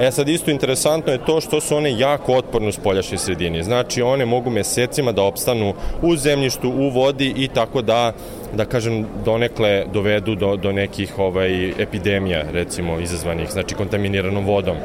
E 0.00 0.10
sad 0.10 0.28
isto 0.28 0.50
interesantno 0.50 1.12
je 1.12 1.24
to 1.26 1.40
što 1.40 1.60
su 1.60 1.76
one 1.76 1.98
jako 1.98 2.34
otporne 2.34 2.68
u 2.68 2.72
spoljašnjoj 2.72 3.18
sredini. 3.18 3.62
Znači 3.62 4.02
one 4.02 4.24
mogu 4.24 4.50
mesecima 4.50 5.12
da 5.12 5.22
opstanu 5.22 5.74
u 6.02 6.16
zemljištu, 6.16 6.70
u 6.70 6.88
vodi 6.88 7.34
i 7.36 7.48
tako 7.48 7.82
da 7.82 8.12
da 8.54 8.64
kažem 8.64 9.06
donekle 9.24 9.84
dovedu 9.92 10.34
do, 10.34 10.56
do 10.56 10.72
nekih 10.72 11.18
ovaj 11.18 11.68
epidemija 11.68 12.44
recimo 12.52 13.00
izazvanih 13.00 13.50
znači 13.50 13.74
kontaminiranom 13.74 14.44
vodom. 14.44 14.76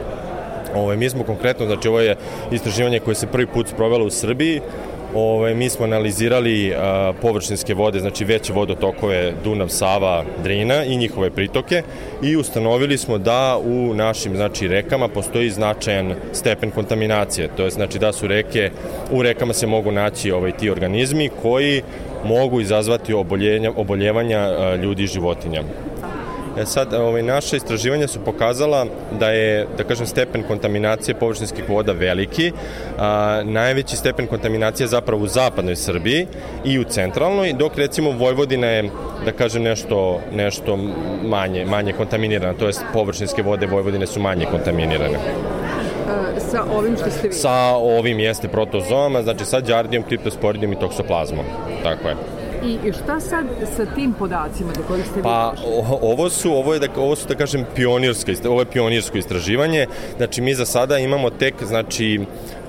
Ovaj 0.76 0.98
mi 0.98 1.10
smo 1.10 1.24
konkretno 1.24 1.66
znači 1.66 1.88
ovo 1.88 2.00
je 2.00 2.16
istraživanje 2.52 3.00
koje 3.00 3.16
se 3.16 3.28
prvi 3.28 3.48
put 3.48 3.68
sprovelo 3.68 4.06
u 4.06 4.10
Srbiji 4.10 4.62
Ove, 5.16 5.56
mi 5.56 5.70
smo 5.70 5.86
analizirali 5.86 6.74
a, 6.74 7.14
površinske 7.22 7.74
vode, 7.74 8.00
znači 8.00 8.26
veće 8.26 8.54
vodotokove 8.54 9.34
Dunav, 9.44 9.68
Sava, 9.68 10.24
Drina 10.44 10.84
i 10.84 10.98
njihove 10.98 11.30
pritoke 11.30 11.84
i 12.24 12.36
ustanovili 12.36 12.98
smo 12.98 13.18
da 13.18 13.58
u 13.66 13.94
našim 13.94 14.36
znači 14.36 14.68
rekama 14.68 15.08
postoji 15.08 15.50
značajan 15.50 16.14
stepen 16.34 16.72
kontaminacije. 16.72 17.50
To 17.58 17.64
je 17.64 17.70
znači 17.70 18.00
da 18.00 18.12
su 18.14 18.28
reke 18.28 18.72
u 19.12 19.24
rekama 19.24 19.54
se 19.54 19.68
mogu 19.68 19.92
naći 19.92 20.32
ovaj 20.32 20.52
ti 20.52 20.70
organizmi 20.70 21.30
koji 21.42 21.82
mogu 22.24 22.62
izazvati 22.62 23.14
oboljenja, 23.14 23.72
oboljevanja 23.76 24.40
a, 24.40 24.76
ljudi 24.76 25.04
i 25.04 25.08
životinja. 25.08 25.64
E 26.58 26.66
sad, 26.66 26.94
ovaj, 26.94 27.24
naše 27.24 27.58
istraživanja 27.58 28.08
su 28.08 28.20
pokazala 28.26 28.86
da 29.20 29.30
je, 29.30 29.68
da 29.78 29.84
kažem, 29.84 30.08
stepen 30.08 30.44
kontaminacije 30.44 31.16
površinskih 31.16 31.70
voda 31.70 31.92
veliki. 31.92 32.52
A, 32.98 33.42
najveći 33.46 33.96
stepen 33.96 34.28
kontaminacije 34.28 34.84
je 34.84 34.88
zapravo 34.88 35.24
u 35.24 35.28
zapadnoj 35.28 35.76
Srbiji 35.76 36.28
i 36.66 36.80
u 36.80 36.84
centralnoj, 36.84 37.54
dok 37.54 37.78
recimo 37.78 38.12
Vojvodina 38.12 38.68
je, 38.68 38.90
da 39.26 39.32
kažem, 39.32 39.64
nešto, 39.64 40.20
nešto 40.34 40.78
manje, 41.24 41.66
manje 41.66 41.94
kontaminirana, 41.94 42.54
to 42.54 42.68
jest 42.68 42.84
površinske 42.94 43.42
vode 43.42 43.68
Vojvodine 43.68 44.08
su 44.08 44.20
manje 44.20 44.46
kontaminirane 44.46 45.20
sa 46.52 46.64
ovim 46.78 46.98
što 46.98 47.10
ste 47.10 47.28
vi? 47.28 47.34
Sa 47.34 47.76
ovim 47.76 48.20
jeste 48.20 48.48
protozoama, 48.48 49.24
znači 49.24 49.46
sa 49.46 49.62
đardijom, 49.62 50.04
kriptosporidijom 50.04 50.74
i 50.74 50.80
toksoplazmom. 50.80 51.46
Tako 51.84 52.08
je. 52.08 52.16
I 52.64 52.94
šta 52.94 53.20
sad 53.20 53.46
sa 53.76 53.86
tim 53.96 54.14
podacima 54.14 54.72
do 54.74 54.84
kojih 54.88 55.06
ste 55.06 55.22
Pa 55.22 55.54
ovo 56.02 56.30
su 56.30 56.52
ovo 56.52 56.74
je 56.74 56.80
da 56.80 56.88
ovo 56.98 57.16
su 57.16 57.28
da 57.28 57.36
kažem 57.36 57.66
pionirsko 57.76 58.32
ovo 58.50 58.62
je 58.62 58.66
pionirsko 58.66 59.18
istraživanje. 59.18 59.88
Znači 60.18 60.42
mi 60.42 60.54
za 60.54 60.66
sada 60.66 60.98
imamo 60.98 61.30
tek 61.30 61.64
znači 61.64 62.20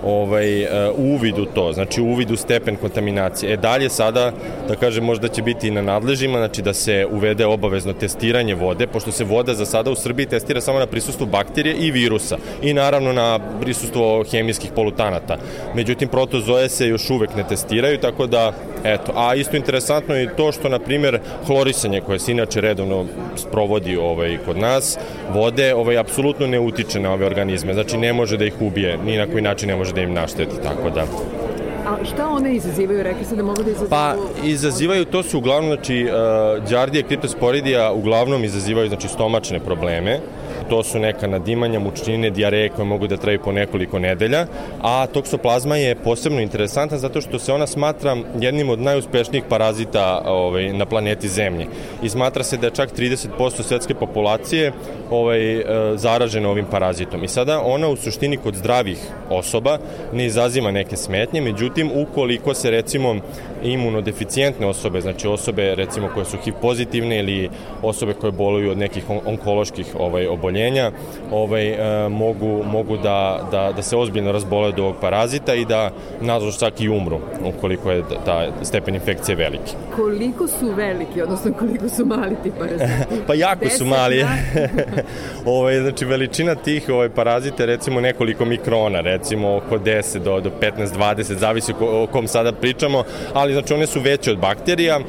ovaj, 0.04 0.62
uh, 0.62 0.68
uvid 0.96 1.38
u 1.38 1.44
to, 1.44 1.72
znači 1.72 2.00
uvid 2.00 2.30
u 2.30 2.36
stepen 2.36 2.76
kontaminacije. 2.76 3.52
E 3.52 3.56
dalje 3.56 3.88
sada, 3.88 4.32
da 4.68 4.76
kažem, 4.76 5.04
možda 5.04 5.28
će 5.28 5.42
biti 5.42 5.70
na 5.70 5.82
nadležima, 5.82 6.38
znači 6.38 6.62
da 6.62 6.74
se 6.74 7.06
uvede 7.10 7.46
obavezno 7.46 7.92
testiranje 7.92 8.54
vode, 8.54 8.86
pošto 8.86 9.12
se 9.12 9.24
voda 9.24 9.54
za 9.54 9.66
sada 9.66 9.90
u 9.90 9.94
Srbiji 9.94 10.26
testira 10.26 10.60
samo 10.60 10.78
na 10.78 10.86
prisustvu 10.86 11.26
bakterije 11.26 11.74
i 11.74 11.90
virusa 11.90 12.36
i 12.62 12.74
naravno 12.74 13.12
na 13.12 13.38
prisustvo 13.60 14.24
hemijskih 14.30 14.70
polutanata. 14.74 15.36
Međutim, 15.74 16.08
protozoje 16.08 16.68
se 16.68 16.88
još 16.88 17.10
uvek 17.10 17.36
ne 17.36 17.44
testiraju, 17.48 17.98
tako 17.98 18.26
da, 18.26 18.52
eto, 18.84 19.12
a 19.16 19.34
isto 19.34 19.56
interesantno 19.56 20.14
je 20.14 20.36
to 20.36 20.52
što, 20.52 20.68
na 20.68 20.78
primer, 20.78 21.20
hlorisanje 21.46 22.00
koje 22.00 22.18
se 22.18 22.32
inače 22.32 22.60
redovno 22.60 23.04
sprovodi 23.36 23.96
ovaj, 23.96 24.38
kod 24.46 24.56
nas, 24.56 24.98
vode, 25.32 25.74
ovaj, 25.74 25.98
apsolutno 25.98 26.46
ne 26.46 26.60
utiče 26.60 27.00
na 27.00 27.12
ove 27.12 27.26
organizme, 27.26 27.74
znači 27.74 27.98
ne 27.98 28.12
može 28.12 28.36
da 28.36 28.44
ih 28.44 28.54
ubije, 28.60 28.98
ni 28.98 29.16
na 29.16 29.26
koji 29.26 29.42
način 29.42 29.68
ne 29.68 29.76
može 29.76 29.89
da 29.92 30.00
im 30.00 30.14
našteti, 30.14 30.62
tako 30.62 30.90
da... 30.90 31.04
A 31.86 32.04
šta 32.04 32.28
one 32.28 32.54
izazivaju? 32.54 33.02
Rekli 33.02 33.24
ste 33.24 33.36
da 33.36 33.42
mogu 33.42 33.62
da 33.62 33.70
izazivaju... 33.70 33.90
Pa, 33.90 34.14
izazivaju, 34.44 35.04
to 35.04 35.22
su 35.22 35.38
uglavnom, 35.38 35.74
znači, 35.74 36.04
uh, 36.04 36.70
Đardija 36.70 37.02
kriptosporidija 37.02 37.92
uglavnom 37.92 38.44
izazivaju, 38.44 38.88
znači, 38.88 39.08
stomačne 39.08 39.60
probleme, 39.60 40.20
to 40.70 40.82
su 40.82 40.98
neka 40.98 41.26
nadimanja, 41.26 41.80
mučnine, 41.80 42.30
diareje 42.30 42.68
koje 42.68 42.84
mogu 42.84 43.06
da 43.06 43.16
traju 43.16 43.38
po 43.44 43.52
nekoliko 43.52 43.98
nedelja, 43.98 44.46
a 44.82 45.06
toksoplazma 45.06 45.76
je 45.76 45.94
posebno 45.94 46.40
interesantna 46.40 46.98
zato 46.98 47.20
što 47.20 47.38
se 47.38 47.52
ona 47.52 47.66
smatra 47.66 48.16
jednim 48.40 48.70
od 48.70 48.80
najuspešnijih 48.80 49.44
parazita 49.48 50.22
ovaj, 50.26 50.72
na 50.72 50.86
planeti 50.86 51.28
Zemlji. 51.28 51.66
I 52.02 52.08
smatra 52.08 52.44
se 52.44 52.56
da 52.56 52.66
je 52.66 52.74
čak 52.74 52.90
30% 52.98 53.62
svetske 53.62 53.94
populacije 53.94 54.72
ovaj, 55.10 55.56
e, 55.56 55.64
zaražena 55.96 56.48
ovim 56.48 56.66
parazitom. 56.70 57.24
I 57.24 57.28
sada 57.28 57.60
ona 57.60 57.88
u 57.88 57.96
suštini 57.96 58.36
kod 58.36 58.54
zdravih 58.54 58.98
osoba 59.30 59.78
ne 60.12 60.26
izaziva 60.26 60.70
neke 60.70 60.96
smetnje, 60.96 61.40
međutim 61.40 61.90
ukoliko 61.94 62.54
se 62.54 62.70
recimo 62.70 63.16
imunodeficijentne 63.62 64.66
osobe, 64.66 65.00
znači 65.00 65.28
osobe 65.28 65.74
recimo 65.74 66.08
koje 66.14 66.24
su 66.24 66.36
HIV 66.44 66.54
pozitivne 66.62 67.18
ili 67.18 67.50
osobe 67.82 68.14
koje 68.14 68.32
boluju 68.32 68.70
od 68.70 68.78
nekih 68.78 69.04
onkoloških 69.26 69.86
ovaj, 69.98 70.26
oboljenja, 70.26 70.59
ovaj, 71.30 71.68
e, 71.68 72.08
mogu, 72.08 72.62
mogu 72.64 72.96
da, 72.96 73.48
da, 73.50 73.72
da 73.76 73.82
se 73.82 73.96
ozbiljno 73.96 74.32
razbole 74.32 74.68
od 74.68 74.78
ovog 74.78 74.94
parazita 75.00 75.54
i 75.54 75.64
da 75.64 75.90
nažalost 76.20 76.60
čak 76.60 76.80
i 76.80 76.88
umru 76.88 77.20
ukoliko 77.44 77.90
je 77.90 78.02
ta 78.24 78.46
stepen 78.62 78.94
infekcije 78.94 79.36
veliki. 79.36 79.72
Koliko 79.96 80.48
su 80.48 80.72
veliki, 80.76 81.22
odnosno 81.22 81.52
koliko 81.58 81.88
su 81.88 82.06
mali 82.06 82.36
ti 82.42 82.52
paraziti? 82.58 83.14
pa 83.26 83.34
jako 83.34 83.68
su 83.68 83.84
mali. 83.84 84.24
ovaj, 85.44 85.80
znači 85.80 86.04
veličina 86.04 86.54
tih 86.54 86.88
ovaj, 86.88 87.08
parazita 87.08 87.62
je 87.62 87.66
recimo 87.66 88.00
nekoliko 88.00 88.44
mikrona, 88.44 89.00
recimo 89.00 89.56
oko 89.56 89.78
10 89.78 90.18
do, 90.18 90.40
do 90.40 90.50
15-20, 90.60 91.22
zavisi 91.22 91.72
o 91.80 92.06
kom 92.12 92.28
sada 92.28 92.52
pričamo, 92.52 93.04
ali 93.34 93.52
znači 93.52 93.74
one 93.74 93.86
su 93.86 94.00
veće 94.00 94.30
od 94.30 94.38
bakterija, 94.38 95.00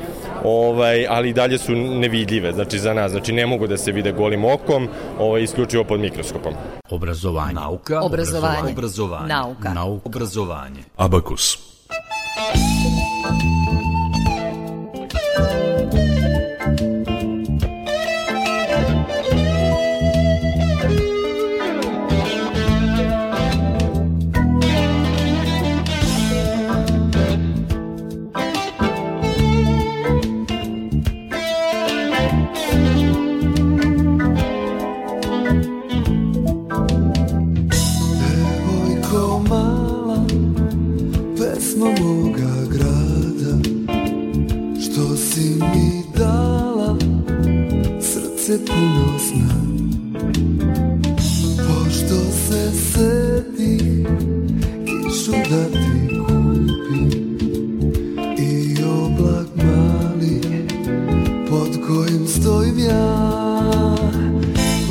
ovaj, 0.43 1.07
ali 1.10 1.29
i 1.29 1.33
dalje 1.33 1.57
su 1.57 1.71
nevidljive, 1.75 2.53
znači 2.53 2.79
za 2.79 2.93
nas, 2.93 3.12
znači 3.12 3.31
ne 3.31 3.45
mogu 3.45 3.67
da 3.67 3.77
se 3.77 3.91
vide 3.91 4.12
golim 4.12 4.45
okom, 4.45 4.88
ovaj, 5.19 5.43
isključivo 5.43 5.83
pod 5.83 6.00
mikroskopom. 6.00 6.53
Obrazovanje. 6.89 7.53
Nauka. 7.53 8.01
Obrazovanje. 8.01 8.71
Obrazovanje. 8.71 9.27
Nauka. 9.27 9.74
Nauka. 9.74 10.01
Obrazovanje. 10.05 10.83
Abakus. 10.98 11.57
se 48.52 48.66
puno 48.66 49.18
zna. 49.20 49.54
Pošto 51.68 52.16
se 52.32 52.72
sedi 52.72 54.06
Kišu 54.86 55.32
da 55.32 55.66
ti 55.66 56.08
kupi 56.20 57.18
I 58.44 58.76
oblak 58.84 59.48
mali 59.56 60.42
Pod 61.50 61.88
kojim 61.88 62.28
stojim 62.28 62.80
ja 62.80 63.18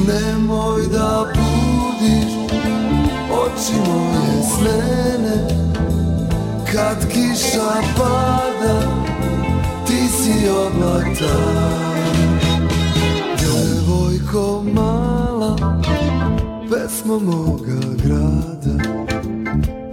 Nemoj 0.09 0.83
da 0.93 1.33
budiš 1.35 2.33
Oči 3.31 3.75
moje 3.87 4.43
snene 4.57 5.49
Kad 6.73 7.13
kiša 7.13 7.83
pada. 7.97 8.40
pesmo 17.01 17.19
moga 17.19 17.81
grada 18.05 18.85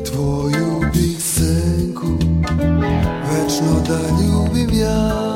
Tvoju 0.05 0.91
bih 0.93 1.23
senku 1.23 2.07
Večno 3.31 3.83
da 3.87 3.99
ljubim 3.99 4.79
ja. 4.79 5.26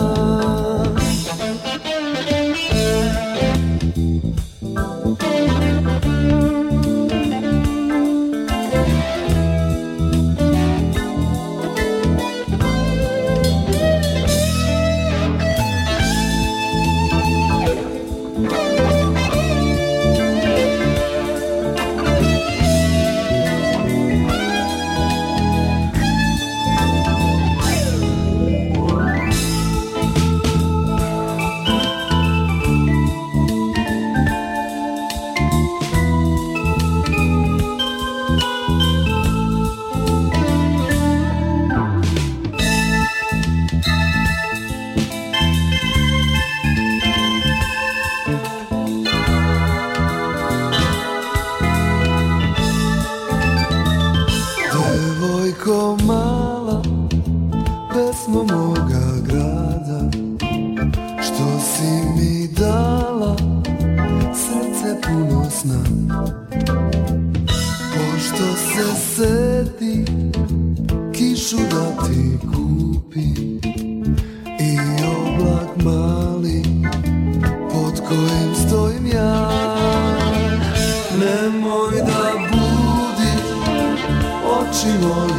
oči 84.72 84.88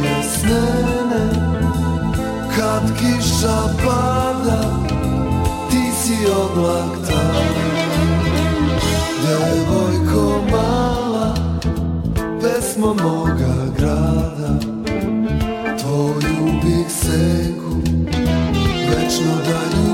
je 0.03 0.23
snene 0.23 1.25
Kad 2.55 2.83
kiša 2.99 3.57
pada 3.85 4.61
Ti 5.69 5.83
si 6.01 6.17
oblak 6.25 7.07
tam 7.07 7.45
Devojko 9.23 10.41
mala 10.51 11.33
Pesmo 12.41 12.93
moga 12.93 13.55
grada 13.77 14.53
Tvoju 15.81 16.45
bih 16.63 16.87
seku 16.89 17.81
Večno 18.89 19.35
da 19.47 19.92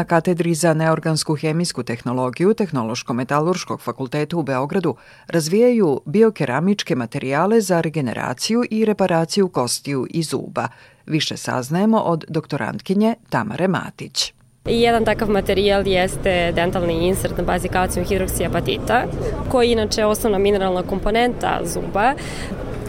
Na 0.00 0.04
katedri 0.04 0.54
za 0.54 0.74
neorgansku 0.74 1.34
hemijsku 1.34 1.82
tehnologiju 1.82 2.54
Tehnološko-metalurškog 2.54 3.80
fakulteta 3.80 4.36
u 4.36 4.42
Beogradu 4.42 4.94
razvijaju 5.26 6.00
biokeramičke 6.06 6.96
materijale 6.96 7.60
za 7.60 7.80
regeneraciju 7.80 8.64
i 8.70 8.84
reparaciju 8.84 9.48
kostiju 9.48 10.06
i 10.10 10.22
zuba. 10.22 10.68
Više 11.06 11.36
saznajemo 11.36 11.98
od 11.98 12.24
doktorantkinje 12.28 13.14
Tamare 13.28 13.68
Matić. 13.68 14.32
I 14.66 14.80
jedan 14.80 15.04
takav 15.04 15.30
materijal 15.30 15.86
jeste 15.86 16.52
dentalni 16.52 17.08
insert 17.08 17.38
na 17.38 17.44
bazi 17.44 17.68
kalcijum 17.68 18.06
hidroksijapatita, 18.06 19.04
koji 19.48 19.66
je 19.66 19.72
inače 19.72 20.04
osnovna 20.04 20.38
mineralna 20.38 20.82
komponenta 20.82 21.60
zuba 21.64 22.14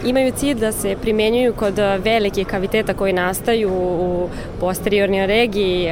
imaju 0.06 0.32
cilj 0.36 0.60
da 0.60 0.72
se 0.72 0.96
primenjuju 1.02 1.54
kod 1.54 1.80
velikih 2.04 2.48
kaviteta 2.48 2.94
koji 2.94 3.14
nastaju 3.14 3.70
u 3.74 4.30
posteriornoj 4.60 5.28
regiji 5.28 5.90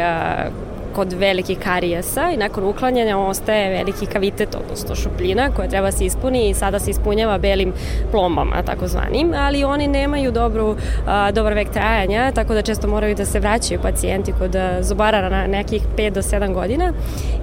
kod 0.95 1.13
velikih 1.13 1.60
karijesa 1.60 2.30
i 2.34 2.38
nakon 2.38 2.63
uklanjanja 2.63 3.17
ostaje 3.17 3.69
veliki 3.69 4.06
kavitet, 4.06 4.56
odnosno 4.56 4.95
šupljina 4.95 5.52
koja 5.56 5.69
treba 5.69 5.91
se 5.91 6.06
ispuni 6.06 6.49
i 6.49 6.54
sada 6.54 6.80
se 6.80 6.91
ispunjava 6.91 7.38
belim 7.38 7.73
plombama, 8.12 8.63
takozvanim, 8.63 9.34
ali 9.38 9.63
oni 9.63 9.88
nemaju 9.88 10.32
dobru, 10.32 10.75
a, 11.08 11.32
dobar 11.32 11.54
vek 11.54 11.69
trajanja, 11.69 12.32
tako 12.32 12.54
da 12.54 12.62
često 12.62 12.88
moraju 12.88 13.15
da 13.15 13.25
se 13.25 13.39
vraćaju 13.39 13.80
pacijenti 13.82 14.34
kod 14.39 14.56
zubara 14.82 15.30
na 15.30 15.47
nekih 15.47 15.82
5 15.97 16.10
do 16.10 16.21
7 16.21 16.54
godina. 16.54 16.93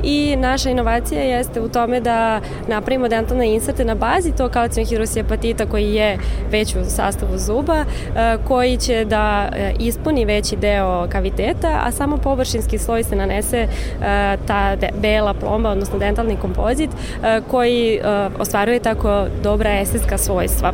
I 0.03 0.37
naša 0.37 0.71
inovacija 0.71 1.23
jeste 1.23 1.61
u 1.61 1.69
tome 1.69 2.01
da 2.01 2.41
napravimo 2.69 3.09
dentalne 3.09 3.55
inserte 3.55 3.85
na 3.85 3.95
bazi 3.95 4.37
tog 4.37 4.51
kalcijum 4.51 4.87
hidrosijapatita 4.87 5.67
koji 5.67 5.95
je 5.95 6.19
već 6.51 6.77
u 6.77 6.85
sastavu 6.85 7.39
zuba, 7.39 7.85
a, 8.17 8.37
koji 8.49 8.77
će 8.77 9.05
da 9.05 9.49
ispuni 9.79 10.25
veći 10.25 10.57
deo 10.57 11.07
kaviteta, 11.13 11.81
a 11.85 11.91
samo 11.93 12.17
površinski 12.17 12.79
sloj 12.79 13.03
se 13.05 13.17
nanese 13.17 13.36
donese 13.37 13.69
e, 14.01 14.39
ta 14.47 14.77
bela 15.01 15.35
plomba, 15.35 15.71
odnosno 15.71 15.99
dentalni 15.99 16.37
kompozit 16.37 16.91
e, 16.91 17.41
koji 17.51 17.95
e, 17.95 18.29
ostvaruje 18.39 18.81
tako 18.81 19.27
dobra 19.43 19.81
estetska 19.81 20.19
svojstva. 20.19 20.73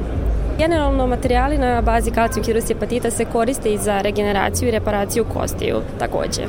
Generalno 0.58 1.06
materijali 1.06 1.58
na 1.58 1.80
bazi 1.80 2.10
kalcijum 2.10 2.44
hidroksijapatita 2.44 3.10
se 3.10 3.24
koriste 3.24 3.72
i 3.72 3.78
za 3.78 4.00
regeneraciju 4.00 4.68
i 4.68 4.70
reparaciju 4.70 5.24
kostiju 5.24 5.80
takođe. 5.98 6.42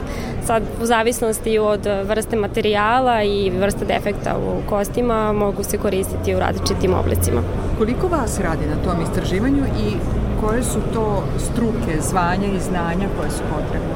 Sad, 0.46 0.64
u 0.82 0.86
zavisnosti 0.86 1.60
od 1.60 1.88
vrste 2.04 2.36
materijala 2.36 3.24
i 3.24 3.50
vrste 3.50 3.86
defekta 3.86 4.36
u 4.38 4.70
kostima 4.70 5.34
mogu 5.34 5.64
se 5.64 5.78
koristiti 5.78 6.36
u 6.36 6.40
različitim 6.40 6.94
oblicima. 6.94 7.42
Koliko 7.78 8.08
vas 8.08 8.40
radi 8.40 8.66
na 8.66 8.92
tom 8.92 9.04
istraživanju 9.04 9.64
i 9.64 9.94
koje 10.42 10.64
su 10.64 10.80
to 10.94 11.24
struke, 11.38 12.02
zvanja 12.02 12.48
i 12.48 12.60
znanja 12.60 13.08
koje 13.18 13.32
su 13.32 13.42
potrebne? 13.50 13.93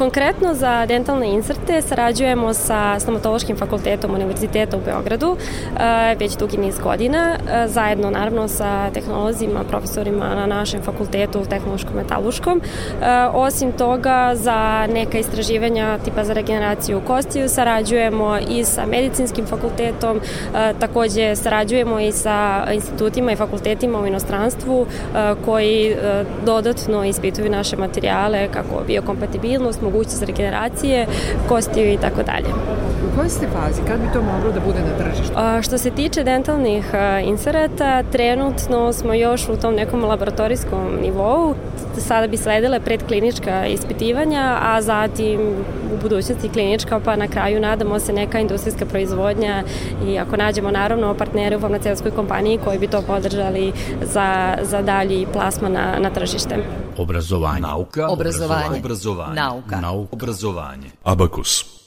Konkretno 0.00 0.54
za 0.54 0.86
dentalne 0.86 1.28
inserte 1.28 1.82
sarađujemo 1.82 2.54
sa 2.54 3.00
stomatološkim 3.00 3.56
fakultetom 3.56 4.14
Univerziteta 4.14 4.76
u 4.76 4.80
Beogradu 4.84 5.36
e, 5.36 6.16
već 6.18 6.36
dugi 6.36 6.56
niz 6.56 6.78
godina, 6.78 7.34
e, 7.34 7.68
zajedno 7.68 8.10
naravno 8.10 8.48
sa 8.48 8.90
tehnolozima, 8.90 9.64
profesorima 9.68 10.34
na 10.34 10.46
našem 10.46 10.82
fakultetu 10.82 11.44
tehnološko-metaluškom. 11.44 12.60
E, 12.60 12.64
osim 13.32 13.72
toga, 13.72 14.32
za 14.34 14.86
neka 14.86 15.18
istraživanja 15.18 15.98
tipa 16.04 16.24
za 16.24 16.32
regeneraciju 16.32 17.00
kostiju 17.06 17.48
sarađujemo 17.48 18.38
i 18.50 18.64
sa 18.64 18.86
medicinskim 18.86 19.46
fakultetom, 19.46 20.20
takođe 20.78 21.36
sarađujemo 21.36 22.00
i 22.00 22.12
sa 22.12 22.66
institutima 22.72 23.32
i 23.32 23.36
fakultetima 23.36 24.00
u 24.00 24.06
inostranstvu 24.06 24.86
koji 25.44 25.96
dodatno 26.44 27.04
ispituju 27.04 27.50
naše 27.50 27.76
materijale 27.76 28.48
kako 28.52 28.84
biokompatibilnost, 28.86 29.82
mogućnost 29.90 30.22
regeneracije, 30.22 31.06
kostiju 31.48 31.92
i 31.92 31.96
tako 31.96 32.22
dalje. 32.22 32.48
U 33.06 33.16
kojoj 33.16 33.30
ste 33.30 33.46
fazi? 33.46 33.80
Kad 33.88 34.00
bi 34.00 34.06
to 34.12 34.22
moglo 34.22 34.52
da 34.52 34.60
bude 34.60 34.78
na 34.78 35.04
tržištu? 35.04 35.32
A, 35.36 35.62
što 35.62 35.78
se 35.78 35.90
tiče 35.90 36.24
dentalnih 36.24 36.94
a, 36.94 37.20
inserata, 37.20 38.02
trenutno 38.02 38.92
smo 38.92 39.14
još 39.14 39.48
u 39.48 39.56
tom 39.56 39.74
nekom 39.74 40.04
laboratorijskom 40.04 40.98
nivou. 41.02 41.54
Sada 41.98 42.26
bi 42.26 42.36
sledile 42.36 42.80
predklinička 42.80 43.66
ispitivanja, 43.66 44.58
a 44.62 44.82
zatim 44.82 45.40
u 45.94 46.02
budućnosti 46.02 46.48
klinička, 46.48 47.00
pa 47.04 47.16
na 47.16 47.28
kraju 47.28 47.60
nadamo 47.60 47.98
se 47.98 48.12
neka 48.12 48.38
industrijska 48.38 48.86
proizvodnja 48.86 49.62
i 50.06 50.18
ako 50.18 50.36
nađemo 50.36 50.70
naravno 50.70 51.14
partnere 51.14 51.56
u 51.56 51.60
farmaceutskoj 51.60 52.10
kompaniji 52.10 52.58
koji 52.64 52.78
bi 52.78 52.86
to 52.86 53.02
podržali 53.02 53.72
za, 54.02 54.56
za 54.62 54.82
dalji 54.82 55.26
plasma 55.32 55.68
na, 55.68 55.98
na 55.98 56.10
tržište. 56.10 56.56
Obrazovanje. 56.96 57.60
Nauka. 57.60 58.08
Obrazovanje. 58.08 58.78
Obrazovanje. 58.78 59.34
Nauka. 59.34 59.80
Nauka. 59.80 60.12
Obrazovanje. 60.16 60.90
Abakus. 61.04 61.79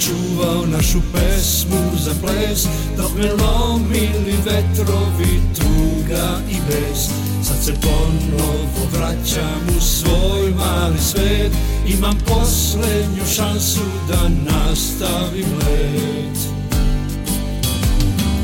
Čuvao 0.00 0.66
našu 0.66 0.98
pesmu 1.12 1.90
za 2.04 2.10
ples 2.22 2.66
Dok 2.96 3.10
me 3.18 3.32
lomili 3.32 4.34
vetrovi 4.44 5.40
tuga 5.58 6.40
i 6.50 6.56
bes. 6.68 7.08
Sad 7.42 7.64
se 7.64 7.72
ponovo 7.82 8.86
vraćam 8.92 9.76
u 9.78 9.80
svoj 9.80 10.50
mali 10.56 10.98
svet 11.00 11.52
Imam 11.86 12.18
poslednju 12.26 13.24
šansu 13.36 13.80
da 14.08 14.28
nastavim 14.28 15.48
let. 15.58 16.38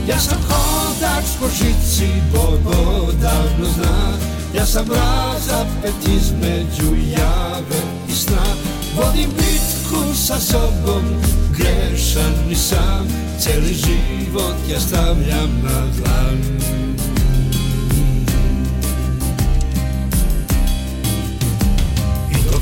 Ja 0.09 0.19
sam 0.19 0.38
hodač 0.49 1.25
po 1.41 1.47
žici, 1.49 2.09
Bog 2.33 2.75
odavno 2.77 3.67
zna. 3.75 4.12
Ja 4.55 4.67
sam 4.67 4.87
razapet 4.91 5.95
između 6.17 6.97
jave 7.11 7.83
i 8.09 8.12
sna. 8.12 8.45
Vodim 8.97 9.31
bitku 9.31 10.15
sa 10.15 10.41
sobom, 10.41 11.05
grešan 11.57 12.51
i 12.51 12.55
sam 12.55 13.07
Celi 13.38 13.75
život 13.75 14.57
ja 14.73 14.81
stavljam 14.81 15.62
na 15.62 15.87
dlan. 15.97 16.62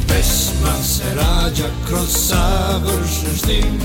Pesma 0.08 0.82
se 0.82 1.04
rađa 1.16 1.64
kroz 1.88 2.08
savršen 2.08 3.36
štim 3.36 3.80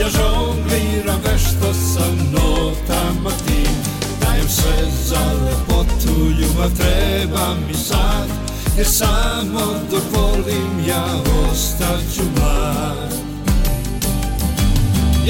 Ja 0.00 0.08
žongliram 0.08 1.20
vešto 1.24 1.74
sa 1.74 2.06
notama 2.32 3.30
tim. 3.46 3.74
Dajem 4.20 4.48
sve 4.48 4.86
za 5.04 5.32
lepotu, 5.44 6.40
ljubav 6.40 6.70
treba 6.76 7.54
mi 7.68 7.74
sad 7.74 8.28
Jer 8.76 8.86
samo 8.86 9.60
dok 9.90 10.02
volim 10.12 10.88
ja 10.88 11.04
ostaću 11.50 12.22
mlad 12.36 13.29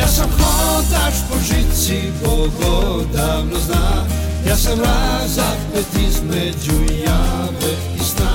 Ja 0.01 0.07
sam 0.09 0.31
hodač 0.31 1.15
po 1.29 1.37
žici, 1.39 2.01
Bog 2.25 2.51
odavno 2.73 3.59
zna. 3.67 4.07
Ja 4.49 4.57
sam 4.57 4.79
razapet 4.81 5.87
između 6.09 6.95
jave 7.07 7.73
i 8.01 8.05
sna. 8.05 8.33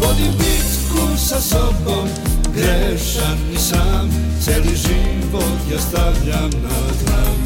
Vodim 0.00 0.32
bitku 0.38 1.16
sa 1.16 1.40
sobom, 1.40 2.08
grešan 2.54 3.38
i 3.54 3.58
sam. 3.58 4.10
Celi 4.44 4.76
život 4.76 5.58
ja 5.72 5.78
stavljam 5.80 6.50
na 6.62 6.78
dlan 7.04 7.36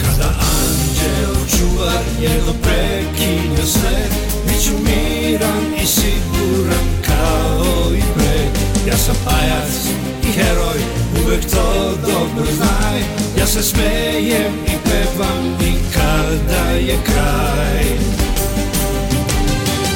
Kada 0.00 0.28
anđel 0.28 1.34
čuvar 1.58 2.02
jedno 2.20 2.52
prekine 2.62 3.66
sve 3.66 4.08
Biću 4.60 4.72
miran 4.84 5.74
i 5.82 5.86
siguran 5.86 6.86
kao 7.06 7.94
i 7.94 8.02
pre. 8.14 8.50
Ja 8.90 8.96
sam 8.96 9.14
pajac 9.24 9.72
i 10.22 10.32
heroj, 10.32 10.80
uvek 11.24 11.40
to 11.50 11.94
dobro 12.06 12.52
znaj. 12.56 13.00
Ja 13.38 13.46
se 13.46 13.62
smejem 13.62 14.52
i 14.66 14.70
pevam 14.84 15.56
i 15.60 15.74
kada 15.94 16.70
je 16.70 16.98
kraj. 17.04 17.86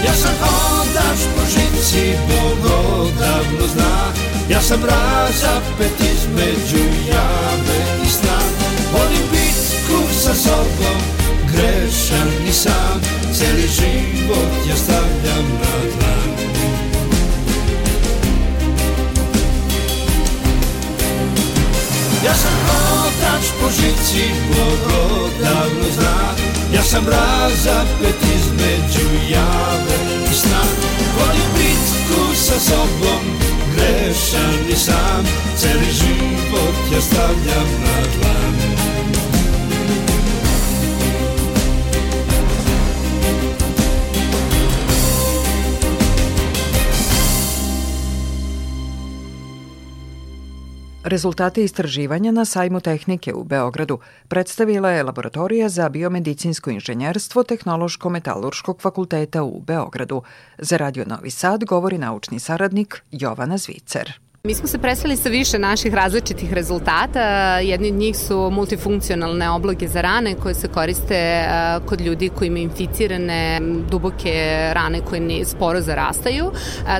Ja 0.04 0.14
sam 0.14 0.32
hodač 0.40 1.20
po 1.36 1.42
žici, 1.44 2.12
Bog 2.28 2.72
odavno 2.88 3.66
zna. 3.74 4.12
Ja 4.50 4.60
sam 4.60 4.80
razapet 4.84 6.00
između 6.00 6.84
jave 7.08 8.02
i 8.06 8.08
sna. 8.08 8.38
Volim 8.92 9.28
bitku 9.30 10.14
sa 10.22 10.34
sobom, 10.34 11.00
grešan 11.52 12.28
i 12.48 12.52
sam 12.52 13.13
Celi 13.34 13.68
život 13.68 14.52
ja 14.68 14.76
stavljam 14.76 15.46
na 15.60 15.74
dlan. 15.90 16.30
Ja 22.24 22.34
sam 22.34 22.52
hodač 22.66 23.44
po 23.60 23.68
žici, 23.70 24.30
Bog 24.48 24.92
odavno 25.12 25.84
zna 25.94 26.34
Ja 26.74 26.82
sam 26.82 27.04
razapet 27.06 28.16
između 28.36 29.08
jave 29.30 29.98
i 30.30 30.34
sna. 30.34 30.62
Volim 31.18 31.50
bitku 31.56 32.34
sa 32.34 32.60
sobom, 32.60 33.24
grešan 33.74 34.70
i 34.70 34.76
sam. 34.76 35.24
Celi 35.56 35.92
život 35.92 36.92
ja 36.94 37.00
stavljam 37.00 37.68
na 37.84 38.00
dlan 38.18 38.83
Rezultate 51.04 51.64
istraživanja 51.64 52.32
na 52.32 52.44
sajmu 52.44 52.80
tehnike 52.80 53.34
u 53.34 53.44
Beogradu 53.44 53.98
predstavila 54.28 54.90
je 54.90 55.02
Laboratorija 55.02 55.68
za 55.68 55.88
biomedicinsko 55.88 56.70
inženjerstvo 56.70 57.42
Tehnološko-metalurškog 57.42 58.80
fakulteta 58.80 59.42
u 59.42 59.60
Beogradu. 59.60 60.22
Za 60.58 60.76
Radio 60.76 61.04
Novi 61.04 61.30
Sad 61.30 61.64
govori 61.64 61.98
naučni 61.98 62.38
saradnik 62.38 63.02
Jovana 63.10 63.58
Zvicer. 63.58 64.23
Mi 64.46 64.54
smo 64.54 64.68
se 64.68 64.78
presveli 64.78 65.16
sa 65.16 65.28
više 65.28 65.58
naših 65.58 65.94
različitih 65.94 66.52
rezultata. 66.52 67.20
Jedni 67.58 67.88
od 67.88 67.94
njih 67.94 68.16
su 68.16 68.50
multifunkcionalne 68.52 69.50
obloge 69.50 69.88
za 69.88 70.00
rane 70.00 70.34
koje 70.34 70.54
se 70.54 70.68
koriste 70.68 71.44
kod 71.86 72.00
ljudi 72.00 72.28
koji 72.28 72.48
imaju 72.48 72.62
inficirane 72.62 73.60
duboke 73.90 74.70
rane 74.72 75.00
koje 75.00 75.20
ne 75.20 75.44
sporo 75.44 75.80
zarastaju. 75.80 76.50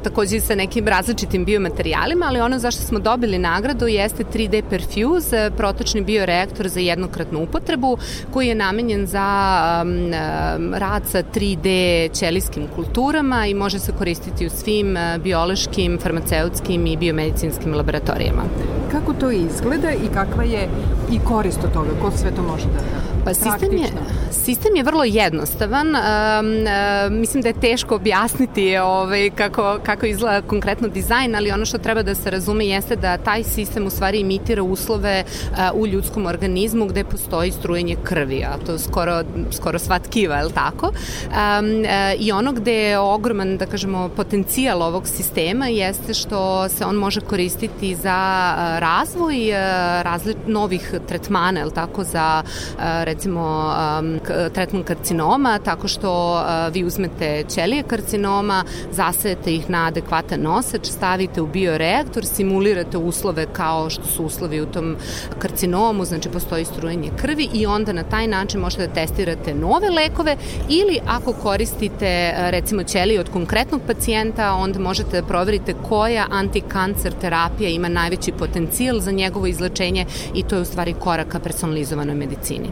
Takođe 0.02 0.36
i 0.36 0.40
sa 0.40 0.54
nekim 0.54 0.88
različitim 0.88 1.44
biomaterijalima, 1.44 2.26
ali 2.28 2.40
ono 2.40 2.58
zašto 2.58 2.82
smo 2.82 2.98
dobili 2.98 3.38
nagradu 3.38 3.86
jeste 3.86 4.24
3D 4.24 4.62
Perfuse, 4.70 5.50
protočni 5.56 6.02
bioreaktor 6.02 6.68
za 6.68 6.80
jednokratnu 6.80 7.42
upotrebu 7.42 7.98
koji 8.32 8.48
je 8.48 8.54
namenjen 8.54 9.06
za 9.06 9.26
rad 10.72 11.02
sa 11.06 11.22
3D 11.34 11.68
ćelijskim 12.18 12.66
kulturama 12.74 13.46
i 13.46 13.54
može 13.54 13.78
se 13.78 13.92
koristiti 13.98 14.46
u 14.46 14.50
svim 14.50 14.96
biološkim, 15.22 15.98
farmaceutskim 16.02 16.86
i 16.86 16.96
biomedicinskim 16.96 17.33
medicinskim 17.34 17.74
laboratorijama. 17.74 18.42
Kako 18.92 19.12
to 19.12 19.30
izgleda 19.30 19.90
i 19.90 20.08
kakva 20.14 20.44
je 20.44 20.68
i 21.12 21.18
korist 21.18 21.58
od 21.64 21.72
toga? 21.72 21.90
Ko 22.02 22.10
sve 22.10 22.30
to 22.30 22.42
može 22.42 22.64
da 22.64 22.80
Pa 23.24 23.34
sistem 23.34 23.72
je, 23.72 23.88
sistem 24.34 24.76
je 24.76 24.82
vrlo 24.82 25.04
jednostavan. 25.04 25.86
Um, 25.86 25.96
um, 25.96 27.20
mislim 27.20 27.42
da 27.42 27.48
je 27.48 27.60
teško 27.60 27.94
objasniti 27.94 28.76
ovaj, 28.76 29.30
kako, 29.30 29.78
kako 29.82 30.06
izgleda 30.06 30.42
konkretno 30.42 30.88
dizajn, 30.88 31.34
ali 31.34 31.50
ono 31.50 31.64
što 31.64 31.78
treba 31.78 32.02
da 32.02 32.14
se 32.14 32.30
razume 32.30 32.66
jeste 32.66 32.96
da 32.96 33.16
taj 33.16 33.42
sistem 33.44 33.86
u 33.86 33.90
stvari 33.90 34.18
imitira 34.20 34.62
uslove 34.62 35.24
uh, 35.50 35.58
u 35.74 35.86
ljudskom 35.86 36.26
organizmu 36.26 36.86
gde 36.86 37.04
postoji 37.04 37.52
strujenje 37.52 37.96
krvi, 38.04 38.44
a 38.44 38.58
to 38.66 38.78
skoro, 38.78 39.22
skoro 39.50 39.78
sva 39.78 39.98
tkiva, 39.98 40.36
je 40.36 40.44
li 40.44 40.52
tako? 40.52 40.86
Um, 40.86 40.94
uh, 41.30 41.88
I 42.18 42.32
ono 42.32 42.52
gde 42.52 42.74
je 42.74 42.98
ogroman, 42.98 43.56
da 43.56 43.66
kažemo, 43.66 44.08
potencijal 44.08 44.82
ovog 44.82 45.08
sistema 45.08 45.66
jeste 45.66 46.14
što 46.14 46.68
se 46.68 46.84
on 46.84 46.96
može 46.96 47.20
koristiti 47.20 47.94
za 47.94 48.54
uh, 48.56 48.78
razvoj 48.78 49.50
uh, 49.50 49.56
razli, 50.02 50.34
novih 50.46 50.94
tretmana, 51.08 51.60
je 51.60 51.66
li 51.66 51.74
tako, 51.74 52.04
za 52.04 52.42
recimo 53.04 53.74
um, 53.98 54.18
tretman 54.54 54.82
karcinoma 54.82 55.58
tako 55.58 55.88
što 55.88 56.32
uh, 56.34 56.74
vi 56.74 56.84
uzmete 56.84 57.44
ćelije 57.48 57.82
karcinoma, 57.82 58.64
zasajete 58.92 59.54
ih 59.54 59.70
na 59.70 59.86
adekvatan 59.86 60.40
nosač, 60.40 60.86
stavite 60.86 61.42
u 61.42 61.46
bioreaktor, 61.46 62.26
simulirate 62.26 62.98
uslove 62.98 63.46
kao 63.52 63.90
što 63.90 64.06
su 64.06 64.24
uslovi 64.24 64.60
u 64.60 64.66
tom 64.66 64.96
karcinomu, 65.38 66.04
znači 66.04 66.28
postoji 66.28 66.64
strujenje 66.64 67.10
krvi 67.16 67.48
i 67.54 67.66
onda 67.66 67.92
na 67.92 68.02
taj 68.02 68.26
način 68.26 68.60
možete 68.60 68.86
da 68.86 68.94
testirate 68.94 69.54
nove 69.54 69.90
lekove 69.90 70.36
ili 70.68 70.98
ako 71.06 71.32
koristite 71.32 72.32
uh, 72.32 72.50
recimo 72.50 72.82
ćelije 72.82 73.20
od 73.20 73.30
konkretnog 73.30 73.80
pacijenta, 73.86 74.52
onda 74.52 74.78
možete 74.78 75.20
da 75.20 75.26
proverite 75.26 75.74
koja 75.88 76.26
antikancer 76.30 77.12
terapija 77.20 77.70
ima 77.70 77.88
najveći 77.88 78.32
potencijal 78.32 79.00
za 79.00 79.10
njegovo 79.10 79.46
izlečenje 79.46 80.06
i 80.34 80.42
to 80.42 80.56
je 80.56 80.62
u 80.62 80.64
stvari 80.64 80.94
korak 81.00 81.28
ka 81.28 81.38
personalizovanoj 81.38 82.14
medicini 82.14 82.70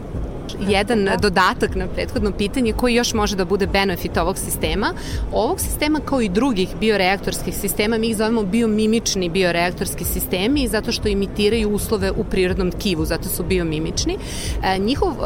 jedan 0.69 1.09
dodatak 1.21 1.75
na 1.75 1.87
prethodno 1.87 2.31
pitanje 2.31 2.73
koji 2.73 2.95
još 2.95 3.13
može 3.13 3.35
da 3.35 3.45
bude 3.45 3.67
benefit 3.67 4.17
ovog 4.17 4.37
sistema. 4.37 4.93
Ovog 5.31 5.59
sistema 5.59 5.99
kao 5.99 6.21
i 6.21 6.29
drugih 6.29 6.69
bioreaktorskih 6.79 7.55
sistema 7.55 7.97
mi 7.97 8.07
ih 8.07 8.17
zovemo 8.17 8.43
biomimični 8.43 9.29
bioreaktorski 9.29 10.03
sistemi 10.03 10.67
zato 10.67 10.91
što 10.91 11.07
imitiraju 11.07 11.69
uslove 11.69 12.11
u 12.11 12.23
prirodnom 12.23 12.71
tkivu, 12.71 13.05
zato 13.05 13.29
su 13.29 13.43
biomimični. 13.43 14.17
E, 14.63 14.77
njihov 14.77 15.11
e, 15.11 15.17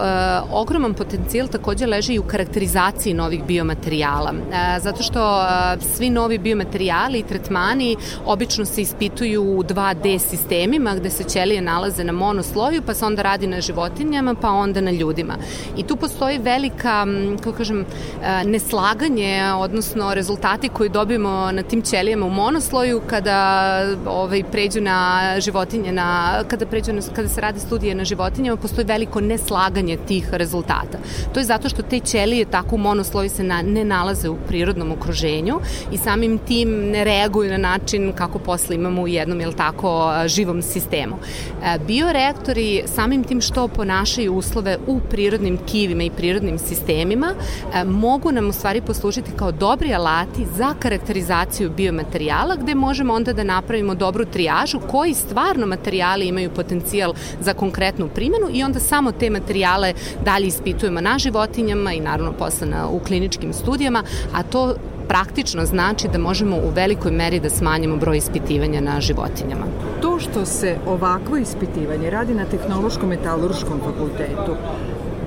ogroman 0.52 0.94
potencijal 0.94 1.48
takođe 1.48 1.86
leži 1.86 2.14
i 2.14 2.20
u 2.20 2.24
karakterizaciji 2.24 3.14
novih 3.14 3.44
biomaterijala, 3.44 4.34
e, 4.34 4.80
zato 4.80 5.04
što 5.04 5.42
e, 5.42 5.78
svi 5.96 6.10
novi 6.10 6.38
biomaterijali 6.38 7.20
i 7.20 7.24
tretmani 7.24 7.96
obično 8.26 8.66
se 8.66 8.82
ispituju 8.82 9.44
u 9.44 9.64
2D 9.64 10.20
sistemima 10.20 10.96
gde 10.96 11.10
se 11.10 11.24
ćelije 11.24 11.62
nalaze 11.62 12.04
na 12.04 12.12
monosloju 12.12 12.82
pa 12.86 12.94
se 12.94 13.06
onda 13.06 13.22
radi 13.22 13.48
na 13.48 13.62
životinjama 13.62 14.36
pa 14.42 14.50
onda 14.50 14.82
na 14.82 14.92
ljudima 14.92 15.27
ljudima. 15.28 15.38
I 15.78 15.84
tu 15.84 15.96
postoji 15.96 16.38
velika, 16.38 17.06
kako 17.44 17.58
kažem, 17.58 17.86
e, 18.24 18.44
neslaganje, 18.44 19.44
odnosno 19.58 20.14
rezultati 20.14 20.70
koji 20.70 20.90
dobijemo 20.90 21.52
na 21.52 21.64
tim 21.64 21.82
ćelijama 21.82 22.26
u 22.26 22.30
monosloju 22.30 23.02
kada 23.08 23.82
ovaj, 24.06 24.44
pređu 24.52 24.82
na 24.82 25.22
životinje, 25.40 25.92
na, 25.92 26.44
kada, 26.48 26.66
pređu 26.66 26.94
na, 26.94 27.02
kada 27.16 27.30
se 27.30 27.42
radi 27.42 27.60
studije 27.60 27.96
na 27.96 28.06
životinjama, 28.06 28.58
postoji 28.58 28.86
veliko 28.86 29.22
neslaganje 29.22 29.98
tih 30.08 30.30
rezultata. 30.32 30.98
To 31.34 31.40
je 31.40 31.44
zato 31.44 31.70
što 31.70 31.82
te 31.82 32.00
ćelije 32.00 32.46
tako 32.46 32.76
u 32.76 32.78
monosloju 32.78 33.30
se 33.30 33.44
na, 33.44 33.62
ne 33.62 33.86
nalaze 33.86 34.30
u 34.30 34.38
prirodnom 34.48 34.92
okruženju 34.92 35.60
i 35.92 35.98
samim 35.98 36.38
tim 36.38 36.92
ne 36.92 37.04
reaguju 37.04 37.52
na 37.52 37.58
način 37.58 38.14
kako 38.14 38.40
posle 38.40 38.76
imamo 38.76 39.02
u 39.02 39.08
jednom, 39.08 39.42
jel 39.42 39.54
tako, 39.54 40.14
živom 40.28 40.62
sistemu. 40.62 41.16
E, 41.64 41.78
bioreaktori 41.88 42.84
samim 42.86 43.24
tim 43.24 43.42
što 43.42 43.68
ponašaju 43.68 44.34
uslove 44.34 44.78
u 44.88 45.00
prirodnim 45.10 45.58
tkivima 45.58 46.04
i 46.04 46.10
prirodnim 46.10 46.60
sistemima 46.60 47.28
e, 47.74 47.84
mogu 47.84 48.32
nam 48.32 48.50
u 48.50 48.54
stvari 48.54 48.82
poslužiti 48.82 49.32
kao 49.36 49.52
dobri 49.52 49.94
alati 49.94 50.46
za 50.58 50.74
karakterizaciju 50.80 51.70
biomaterijala 51.70 52.56
gde 52.56 52.76
možemo 52.76 53.14
onda 53.14 53.34
da 53.34 53.44
napravimo 53.44 53.96
dobru 53.96 54.26
trijažu 54.26 54.80
koji 54.88 55.14
stvarno 55.14 55.66
materijali 55.66 56.28
imaju 56.28 56.50
potencijal 56.50 57.14
za 57.40 57.54
konkretnu 57.54 58.08
primjenu 58.08 58.48
i 58.52 58.64
onda 58.64 58.80
samo 58.80 59.12
te 59.12 59.30
materijale 59.30 59.94
dalje 60.26 60.48
ispitujemo 60.48 61.02
na 61.02 61.20
životinjama 61.20 61.94
i 61.94 62.00
naravno 62.00 62.32
posle 62.32 62.68
na, 62.68 62.88
u 62.88 63.00
kliničkim 63.00 63.54
studijama, 63.54 64.04
a 64.34 64.44
to 64.44 64.76
praktično 65.08 65.66
znači 65.66 66.08
da 66.08 66.18
možemo 66.18 66.56
u 66.56 66.70
velikoj 66.76 67.12
meri 67.12 67.40
da 67.40 67.50
smanjimo 67.50 67.98
broj 67.98 68.18
ispitivanja 68.18 68.82
na 68.82 69.02
životinjama. 69.02 69.66
To 70.02 70.20
što 70.20 70.46
se 70.46 70.76
ovakvo 70.88 71.38
ispitivanje 71.38 72.10
radi 72.10 72.34
na 72.34 72.46
Tehnološko-metalurškom 72.46 73.80
fakultetu, 73.86 74.56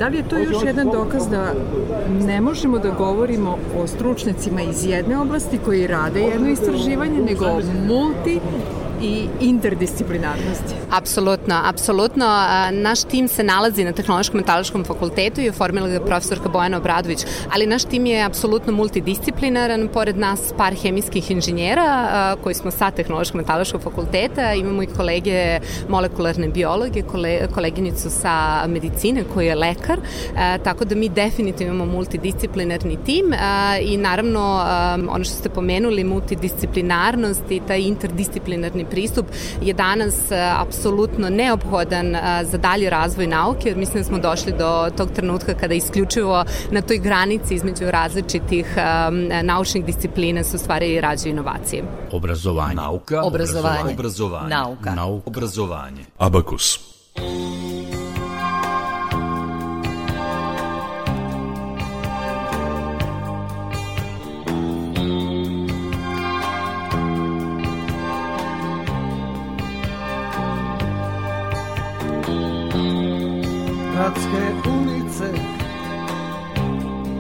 Da 0.01 0.09
li 0.09 0.17
je 0.17 0.29
to 0.29 0.39
još 0.39 0.57
jedan 0.65 0.91
dokaz 0.93 1.29
da 1.29 1.53
ne 2.27 2.41
možemo 2.41 2.79
da 2.79 2.91
govorimo 2.91 3.59
o 3.79 3.87
stručnjacima 3.87 4.63
iz 4.63 4.87
jedne 4.87 5.19
oblasti 5.19 5.59
koji 5.65 5.87
rade 5.87 6.21
jedno 6.21 6.49
istraživanje, 6.49 7.23
nego 7.23 7.47
multi 7.89 8.41
i 9.03 9.27
interdisciplinarnosti. 9.41 10.75
Apsolutno, 10.91 11.61
apsolutno. 11.65 12.27
Naš 12.73 13.05
tim 13.05 13.29
se 13.29 13.43
nalazi 13.43 13.85
na 13.85 13.93
Tehnološkom 13.93 14.41
metaloškom 14.41 14.85
fakultetu 14.85 15.41
i 15.41 15.49
oformila 15.49 15.89
ga 15.89 16.01
profesorka 16.01 16.49
Bojana 16.49 16.77
Obradović, 16.77 17.25
ali 17.55 17.67
naš 17.67 17.85
tim 17.85 18.07
je 18.07 18.25
apsolutno 18.25 18.73
multidisciplinaran. 18.73 19.89
Pored 19.89 20.19
nas 20.19 20.53
par 20.57 20.75
hemijskih 20.75 21.31
inženjera 21.31 22.37
koji 22.43 22.55
smo 22.55 22.71
sa 22.71 22.91
Tehnološkog 22.91 23.37
metaloškog 23.37 23.83
fakulteta, 23.83 24.53
imamo 24.55 24.83
i 24.83 24.87
kolege 24.87 25.61
molekularne 25.89 26.49
biologe, 26.49 27.03
kole, 27.03 27.49
koleginicu 27.55 28.11
sa 28.11 28.67
medicine 28.67 29.25
koji 29.35 29.47
je 29.47 29.55
lekar, 29.55 30.01
tako 30.65 30.85
da 30.85 30.95
mi 30.95 31.09
definitivno 31.09 31.75
imamo 31.75 31.93
multidisciplinarni 31.93 32.99
tim 33.05 33.35
i 33.83 33.97
naravno 33.97 34.65
ono 35.09 35.25
što 35.25 35.35
ste 35.35 35.49
pomenuli, 35.49 36.05
multidisciplinarnost 36.05 37.51
i 37.51 37.61
taj 37.67 37.81
interdisciplinarni 37.81 38.85
pristup 38.91 39.27
je 39.63 39.75
danas 39.75 40.31
e, 40.31 40.53
apsolutno 40.57 41.31
neophodan 41.31 42.17
e, 42.17 42.45
za 42.45 42.59
dalji 42.59 42.91
razvoj 42.91 43.27
nauke, 43.27 43.69
jer 43.69 43.77
mislim 43.77 44.03
da 44.03 44.09
smo 44.09 44.19
došli 44.19 44.53
do 44.59 44.91
tog 44.97 45.11
trenutka 45.11 45.55
kada 45.55 45.75
isključivo 45.75 46.45
na 46.71 46.81
toj 46.81 46.99
granici 46.99 47.55
između 47.55 47.91
različitih 47.91 48.67
e, 48.77 48.83
naučnih 49.43 49.85
disciplina 49.85 50.45
su 50.45 50.59
stvari 50.59 50.93
i 50.95 51.01
rađaju 51.01 51.33
inovacije. 51.33 51.85
Obrazovanje. 52.13 52.75
Nauka. 52.75 53.23
Obrazovanje. 53.23 53.95
Obrazovanje. 53.95 54.49
Nauka. 54.49 54.95
Nauka. 54.95 55.31
Obrazovanje. 55.31 56.05
Abakus. 56.19 56.79
gradske 74.11 74.71
ulice 74.71 75.33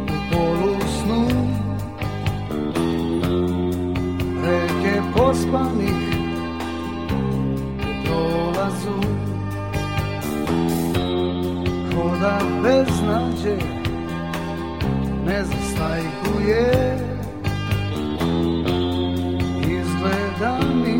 u 0.03 0.33
polu 0.33 0.77
snu. 0.81 1.29
Reke 4.45 5.03
pospanih 5.17 5.95
u 7.79 8.05
prolazu. 8.05 9.01
Hoda 11.95 12.41
bez 12.63 12.89
nađe 13.07 13.57
ne 15.27 15.45
zastajkuje. 15.45 16.97
Izgleda 19.61 20.59
mi 20.85 21.00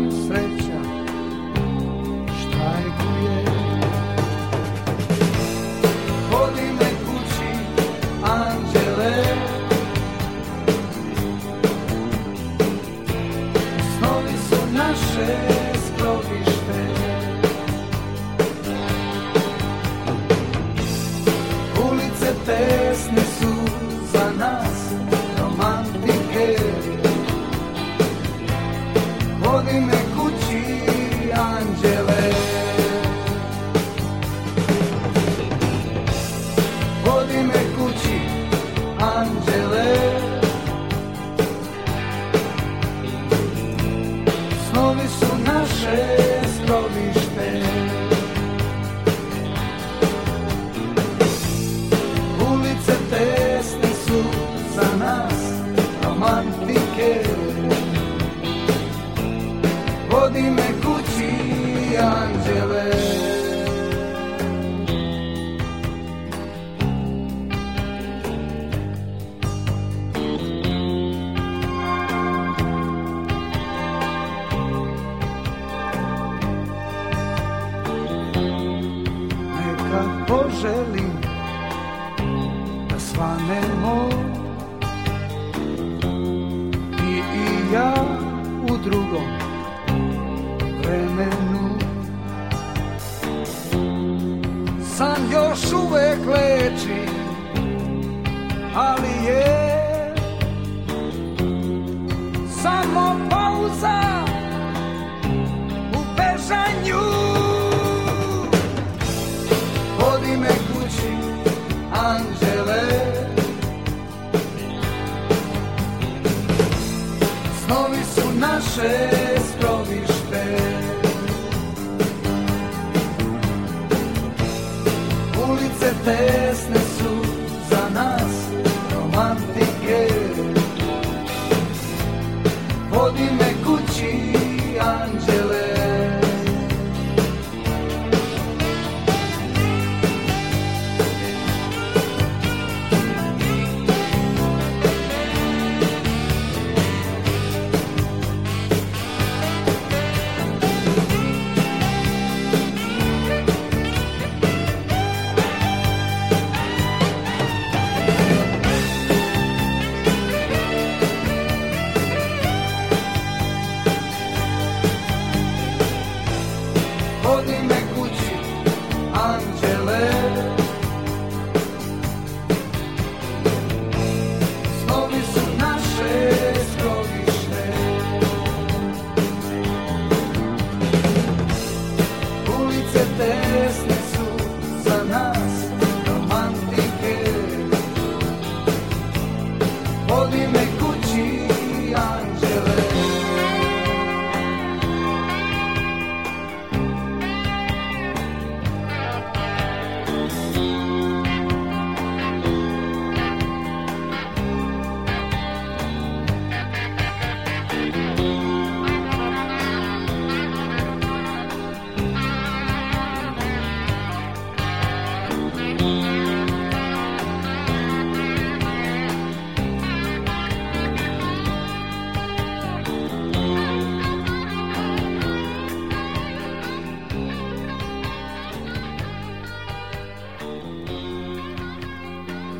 Ulice 125.91 126.80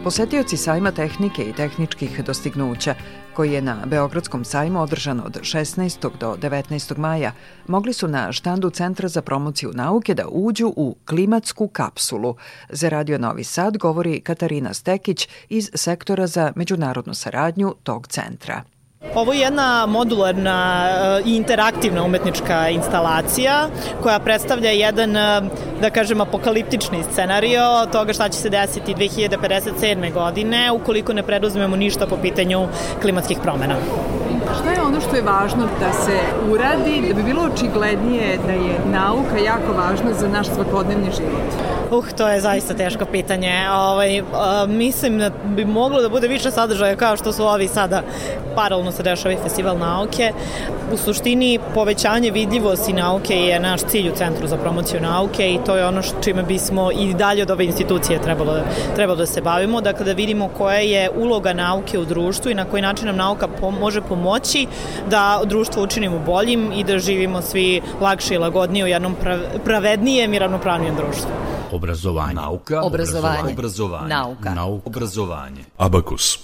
Posetioci 0.03 0.57
sajma 0.57 0.91
tehnike 0.91 1.43
i 1.43 1.53
tehničkih 1.53 2.23
dostignuća, 2.25 2.95
koji 3.33 3.51
je 3.51 3.61
na 3.61 3.77
Beogradskom 3.85 4.45
sajmu 4.45 4.81
održan 4.81 5.19
od 5.19 5.39
16. 5.41 6.09
do 6.19 6.35
19. 6.41 6.97
maja, 6.97 7.31
mogli 7.67 7.93
su 7.93 8.07
na 8.07 8.31
štandu 8.31 8.69
Centra 8.69 9.07
za 9.07 9.21
promociju 9.21 9.71
nauke 9.73 10.13
da 10.13 10.27
uđu 10.27 10.73
u 10.75 10.95
klimatsku 11.05 11.67
kapsulu. 11.67 12.35
Za 12.69 12.89
Radio 12.89 13.17
Novi 13.17 13.43
Sad 13.43 13.77
govori 13.77 14.21
Katarina 14.21 14.73
Stekić 14.73 15.27
iz 15.49 15.69
Sektora 15.73 16.27
za 16.27 16.53
međunarodnu 16.55 17.13
saradnju 17.13 17.75
tog 17.83 18.07
centra. 18.07 18.63
Ovo 19.15 19.33
je 19.33 19.39
jedna 19.39 19.85
modularna 19.85 20.89
i 21.25 21.35
interaktivna 21.35 22.03
umetnička 22.03 22.69
instalacija 22.69 23.67
koja 24.01 24.19
predstavlja 24.19 24.69
jedan, 24.69 25.15
e, 25.15 25.41
da 25.81 25.89
kažem, 25.89 26.21
apokaliptični 26.21 27.03
scenario 27.03 27.61
toga 27.91 28.13
šta 28.13 28.29
će 28.29 28.39
se 28.39 28.49
desiti 28.49 28.93
2057. 28.93 30.13
godine 30.13 30.71
ukoliko 30.71 31.13
ne 31.13 31.23
preduzmemo 31.23 31.75
ništa 31.75 32.07
po 32.07 32.17
pitanju 32.17 32.67
klimatskih 33.01 33.37
promena. 33.43 33.75
Šta 34.61 34.71
je 34.71 34.81
ono 34.81 35.01
što 35.01 35.15
je 35.15 35.21
važno 35.21 35.67
da 35.79 35.93
se 35.93 36.19
uradi, 36.51 37.07
da 37.07 37.13
bi 37.13 37.23
bilo 37.23 37.41
očiglednije 37.53 38.39
da 38.47 38.53
je 38.53 38.79
nauka 38.91 39.37
jako 39.37 39.73
važna 39.73 40.13
za 40.13 40.27
naš 40.27 40.47
svakodnevni 40.47 41.11
život? 41.17 41.80
Uh, 41.91 42.05
to 42.17 42.27
je 42.27 42.41
zaista 42.41 42.73
teško 42.73 43.05
pitanje. 43.05 43.53
Ovaj, 43.71 44.21
a, 44.33 44.65
mislim 44.67 45.17
da 45.17 45.29
bi 45.45 45.65
moglo 45.65 46.01
da 46.01 46.09
bude 46.09 46.27
više 46.27 46.51
sadržaja 46.51 46.95
kao 46.95 47.17
što 47.17 47.33
su 47.33 47.45
ovi 47.45 47.67
sada 47.67 48.01
paralelno 48.55 48.91
se 48.91 49.03
dešava 49.03 49.33
i 49.33 49.37
festival 49.43 49.77
nauke. 49.77 50.31
U 50.93 50.97
suštini 50.97 51.59
povećanje 51.73 52.31
vidljivosti 52.31 52.93
nauke 52.93 53.35
je 53.35 53.59
naš 53.59 53.81
cilj 53.81 54.09
u 54.09 54.15
Centru 54.15 54.47
za 54.47 54.57
promociju 54.57 55.01
nauke 55.01 55.53
i 55.53 55.59
to 55.65 55.75
je 55.75 55.85
ono 55.85 56.01
čime 56.23 56.43
bismo 56.43 56.91
i 56.91 57.13
dalje 57.13 57.43
od 57.43 57.51
ove 57.51 57.65
institucije 57.65 58.21
trebalo, 58.21 58.53
trebalo 58.95 59.17
da 59.17 59.25
se 59.25 59.41
bavimo, 59.41 59.81
dakle 59.81 60.05
da 60.05 60.13
vidimo 60.13 60.49
koja 60.57 60.79
je 60.79 61.09
uloga 61.17 61.53
nauke 61.53 61.99
u 61.99 62.05
društvu 62.05 62.51
i 62.51 62.55
na 62.55 62.65
koji 62.65 62.81
način 62.81 63.07
nam 63.07 63.15
nauka 63.15 63.47
po, 63.47 63.71
može 63.71 64.01
pomoći 64.01 64.67
da 65.09 65.41
društvo 65.45 65.83
učinimo 65.83 66.19
boljim 66.19 66.71
i 66.75 66.83
da 66.83 66.99
živimo 66.99 67.41
svi 67.41 67.81
lakše 68.01 68.33
i 68.35 68.37
lagodnije 68.37 68.85
u 68.85 68.87
jednom 68.87 69.15
pravednijem 69.65 70.33
i 70.33 70.39
ravnopravnijem 70.39 70.95
društvu. 70.95 71.31
Obrazovanje. 71.71 72.33
Nauka. 72.33 72.81
Obrazovanje. 72.81 73.53
Obrazovanje. 73.53 74.07
Nauka. 74.07 74.53
Nauka. 74.53 74.87
Obrazovanje. 74.89 75.63
Abakus. 75.77 76.37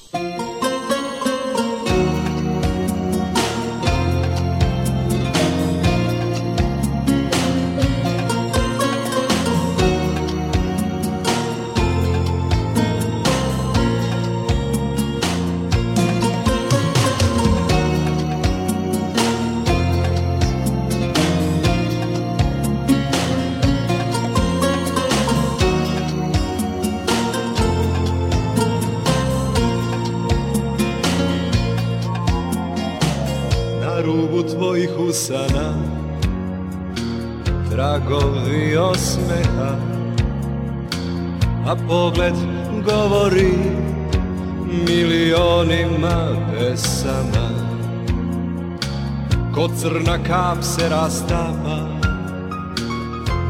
Kap 50.28 50.64
se 50.64 50.90
rastapa 50.90 51.78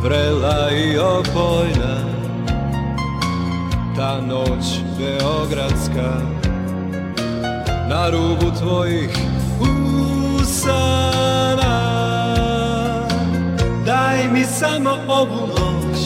Vrela 0.03 0.71
i 0.71 0.97
opojna. 0.97 1.95
Ta 3.95 4.21
noć 4.21 4.65
beogradska 4.97 6.13
Na 7.89 8.09
rubu 8.09 8.51
tvojih 8.59 9.17
usana. 10.39 11.77
Daj 13.85 14.27
mi 14.33 14.43
samo 14.43 14.97
ovu 15.07 15.47
noć 15.47 15.99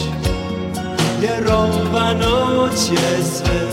Jer 1.21 1.47
ova 1.53 2.13
noć 2.13 2.91
je 2.91 3.23
sve. 3.23 3.67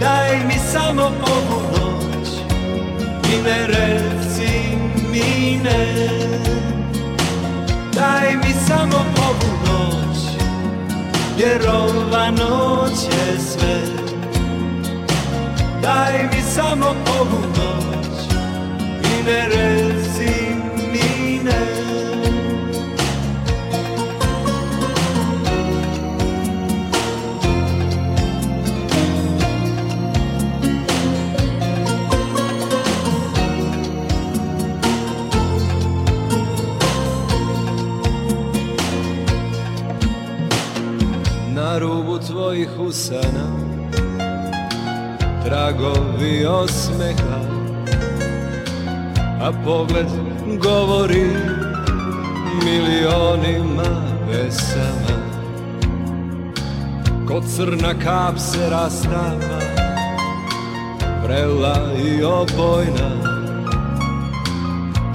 Daj 0.00 0.44
mi 0.46 0.58
samo 0.72 1.02
ovu 1.02 1.62
noć 1.72 2.28
I 3.34 3.42
ne 3.42 4.15
reci 5.16 5.30
mi 5.30 5.58
ne 5.62 6.08
Daj 7.94 8.36
mi 8.36 8.54
samo 8.68 8.96
ovu 8.96 9.52
noć 9.66 10.18
Jer 11.38 11.68
ova 11.68 12.30
noć 12.30 13.04
je 13.04 13.40
sve. 13.40 13.80
Daj 15.82 16.28
mi 16.32 16.42
samo 16.54 16.86
ovu 17.20 17.40
noć 17.56 18.34
I 19.04 19.22
ne 19.26 19.48
usana 42.96 43.46
Tragovi 45.44 46.46
osmeha 46.46 47.40
A 49.40 49.52
pogled 49.64 50.10
govori 50.62 51.28
Milionima 52.64 53.90
pesama. 54.26 55.16
Ko 57.28 57.42
crna 57.56 57.94
kap 58.04 58.38
se 58.38 58.70
rastava 58.70 59.60
Vrela 61.22 61.78
i 62.06 62.22
opojna 62.24 63.10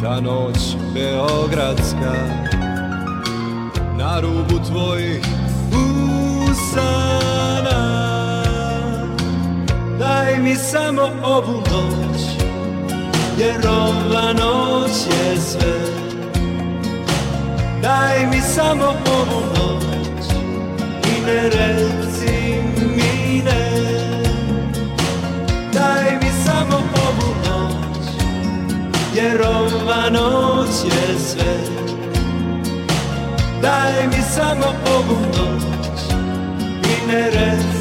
Ta 0.01 0.21
noć 0.21 0.75
beogradska 0.93 2.13
Na 3.97 4.19
rubu 4.19 4.59
tvojih 4.67 5.25
usana 5.71 7.10
Daj 10.31 10.39
mi 10.39 10.55
samo 10.55 11.01
ovu 11.23 11.53
noć 11.53 12.21
Jer 13.37 13.67
ova 13.67 14.33
noć 14.33 14.91
je 15.07 15.41
sve. 15.41 15.73
Daj 17.81 18.25
mi 18.25 18.41
samo 18.41 18.85
ovu 18.85 19.41
noć 19.55 20.25
I 21.05 21.25
ne 21.25 21.43
reci 21.43 22.61
mi 22.77 23.41
ne. 23.41 23.71
Daj 25.73 26.17
mi 26.21 26.31
samo 26.45 26.77
ovu 26.77 27.35
noć 27.45 28.05
Jer 29.15 29.41
ova 29.41 30.09
noć 30.09 30.85
je 30.85 31.19
sve. 31.19 31.57
Daj 33.61 34.07
mi 34.07 34.23
samo 34.35 34.73
ovu 34.95 35.19
noć 35.37 36.01
I 36.83 37.07
ne 37.07 37.25
reci 37.25 37.80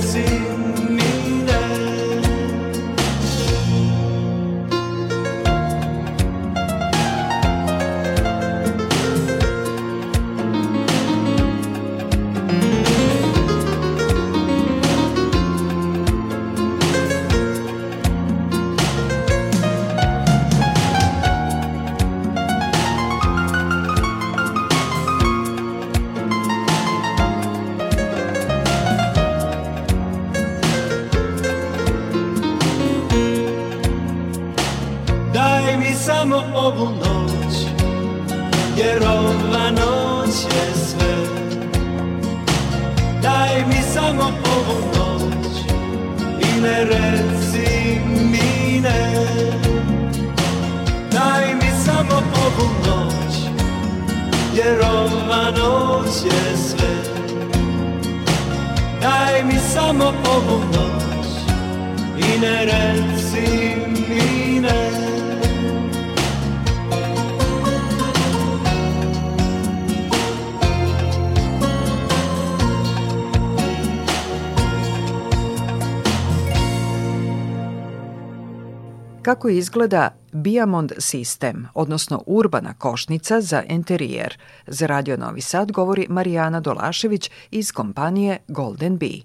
samo 36.31 36.43
ovu 36.55 36.89
noć 36.91 37.55
Jer 38.77 39.03
ova 39.03 39.71
noć 39.71 40.35
je 40.45 40.75
sve. 40.75 41.15
Daj 43.23 43.65
mi 43.69 43.83
samo 43.95 44.23
ovu 44.23 44.81
noć 44.97 45.57
I 46.41 46.61
ne 46.61 46.85
reci 46.85 48.01
mi 48.05 48.81
ne. 48.81 49.27
Daj 51.13 51.55
mi 51.55 51.71
samo 51.85 52.23
ovu 52.47 52.71
noć 52.87 53.35
Jer 54.55 54.81
ova 54.81 55.51
noć 55.51 56.25
je 56.25 56.57
sve. 56.57 56.95
Daj 59.03 59.45
mi 59.45 59.59
samo 59.75 60.05
ovu 60.05 60.61
noć 60.73 61.27
I 62.19 62.39
ne 62.39 62.65
reci 62.65 63.77
mi 64.09 64.61
ne 64.61 65.10
Kako 79.23 79.49
izgleda 79.49 80.15
Biamond 80.33 80.93
sistem, 80.99 81.69
odnosno 81.75 82.23
urbana 82.27 82.75
košnica 82.79 83.41
za 83.41 83.63
interijer? 83.69 84.39
Za 84.67 84.87
Radio 84.87 85.17
Novi 85.17 85.41
Sad 85.41 85.73
govori 85.73 86.07
Marijana 86.09 86.61
Dolašević 86.61 87.31
iz 87.51 87.73
kompanije 87.73 88.39
Golden 88.49 88.99
Bee. 88.99 89.21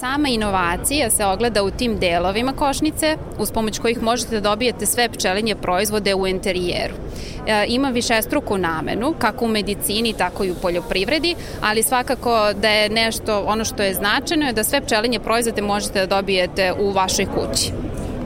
Sama 0.00 0.28
inovacija 0.28 1.10
se 1.10 1.24
ogleda 1.24 1.62
u 1.62 1.70
tim 1.70 1.98
delovima 1.98 2.52
košnice 2.52 3.16
uz 3.38 3.50
pomoć 3.50 3.78
kojih 3.78 4.02
možete 4.02 4.40
da 4.40 4.50
dobijete 4.50 4.86
sve 4.86 5.08
pčelinje 5.08 5.54
proizvode 5.54 6.14
u 6.14 6.26
interijeru. 6.26 6.94
E, 7.46 7.64
ima 7.68 7.88
višestruku 7.88 8.58
namenu, 8.58 9.14
kako 9.18 9.44
u 9.44 9.48
medicini, 9.48 10.12
tako 10.12 10.44
i 10.44 10.50
u 10.50 10.54
poljoprivredi, 10.62 11.34
ali 11.60 11.82
svakako 11.82 12.52
da 12.62 12.68
je 12.68 12.88
nešto, 12.88 13.44
ono 13.46 13.64
što 13.64 13.82
je 13.82 13.94
značajno 13.94 14.46
je 14.46 14.52
da 14.52 14.64
sve 14.64 14.80
pčelinje 14.80 15.20
proizvode 15.20 15.62
možete 15.62 16.00
da 16.00 16.16
dobijete 16.16 16.72
u 16.80 16.90
vašoj 16.90 17.26
kući. 17.26 17.72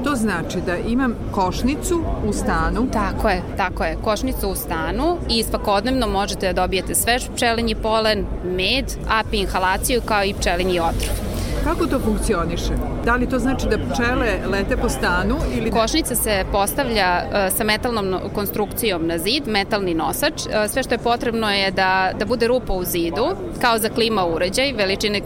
To 0.05 0.15
znači 0.15 0.59
da 0.67 0.77
imam 0.77 1.15
košnicu 1.33 2.05
u 2.29 2.33
stanu. 2.33 2.87
Tako 2.93 3.29
je, 3.29 3.43
tako 3.57 3.85
je. 3.85 3.97
Košnicu 4.05 4.49
u 4.49 4.55
stanu 4.55 5.17
i 5.31 5.43
svakodnevno 5.43 6.07
možete 6.07 6.53
da 6.53 6.63
dobijete 6.63 6.95
svež 6.95 7.23
pčelinji 7.35 7.75
polen, 7.75 8.27
med, 8.45 8.85
api 9.09 9.37
inhalaciju 9.37 10.01
kao 10.05 10.25
i 10.25 10.35
pčelinji 10.35 10.81
otrov. 10.81 11.33
Kako 11.65 11.87
to 11.87 11.99
funkcioniše? 11.99 12.73
Da 13.05 13.17
li 13.17 13.29
to 13.29 13.39
znači 13.39 13.67
da 13.67 13.79
pčele 13.79 14.39
lete 14.51 14.77
po 14.77 14.89
stanu? 14.89 15.37
Ili. 15.57 15.71
Košnica 15.71 16.15
se 16.15 16.45
postavlja 16.53 17.23
uh, 17.25 17.57
sa 17.57 17.65
metalnom 17.65 18.17
konstrukcijom 18.35 19.07
na 19.07 19.19
zid, 19.19 19.43
metalni 19.47 19.95
nosač. 19.95 20.33
Uh, 20.33 20.71
sve 20.71 20.83
što 20.83 20.95
je 20.95 20.99
potrebno 20.99 21.51
je 21.51 21.71
da, 21.71 22.13
da 22.19 22.25
bude 22.25 22.47
rupa 22.47 22.73
u 22.73 22.85
zidu, 22.85 23.27
kao 23.61 23.79
za 23.79 23.89
klima 23.89 24.27
uređaj, 24.27 24.73
veličine 24.73 25.21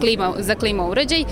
klima, 0.00 0.32
za 0.38 0.54
klima 0.54 0.86
uređaj, 0.86 1.24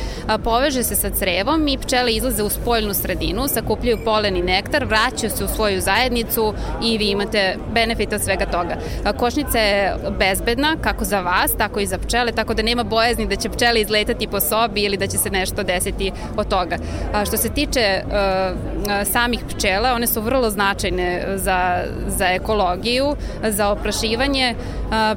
poveže 0.44 0.82
se 0.82 0.96
sa 0.96 1.10
crevom 1.10 1.68
i 1.68 1.78
pčele 1.78 2.12
izlaze 2.12 2.42
u 2.42 2.48
spoljnu 2.48 2.94
sredinu, 2.94 3.48
sakupljaju 3.48 3.98
polen 4.04 4.36
i 4.36 4.42
nektar, 4.42 4.84
vraćaju 4.84 5.30
se 5.30 5.44
u 5.44 5.48
svoju 5.48 5.80
zajednicu 5.80 6.54
i 6.82 6.98
vi 6.98 7.04
imate 7.04 7.56
benefita 7.74 8.18
svega 8.18 8.46
toga. 8.46 8.76
Košnica 9.16 9.58
je 9.58 9.96
bezbedna 10.18 10.76
kako 10.80 11.04
za 11.04 11.20
vas, 11.20 11.52
tako 11.58 11.80
i 11.80 11.86
za 11.86 11.98
pčele, 11.98 12.32
tako 12.32 12.54
da 12.54 12.62
nema 12.62 12.84
bojazni 12.84 13.26
da 13.26 13.36
će 13.36 13.48
pčele 13.48 13.80
izletati 13.80 14.26
po 14.26 14.40
sobi 14.40 14.80
ili 14.80 14.96
da 14.96 15.06
će 15.06 15.18
se 15.18 15.30
nešto 15.30 15.62
desiti 15.62 16.12
od 16.36 16.48
toga. 16.48 16.76
Što 17.26 17.36
se 17.36 17.48
tiče 17.48 18.02
samih 19.12 19.40
pčela, 19.48 19.94
one 19.94 20.06
su 20.06 20.20
vrlo 20.20 20.50
značajne 20.50 21.24
za, 21.36 21.84
za 22.06 22.26
ekologiju, 22.26 23.16
za 23.42 23.68
oprašivanje. 23.68 24.54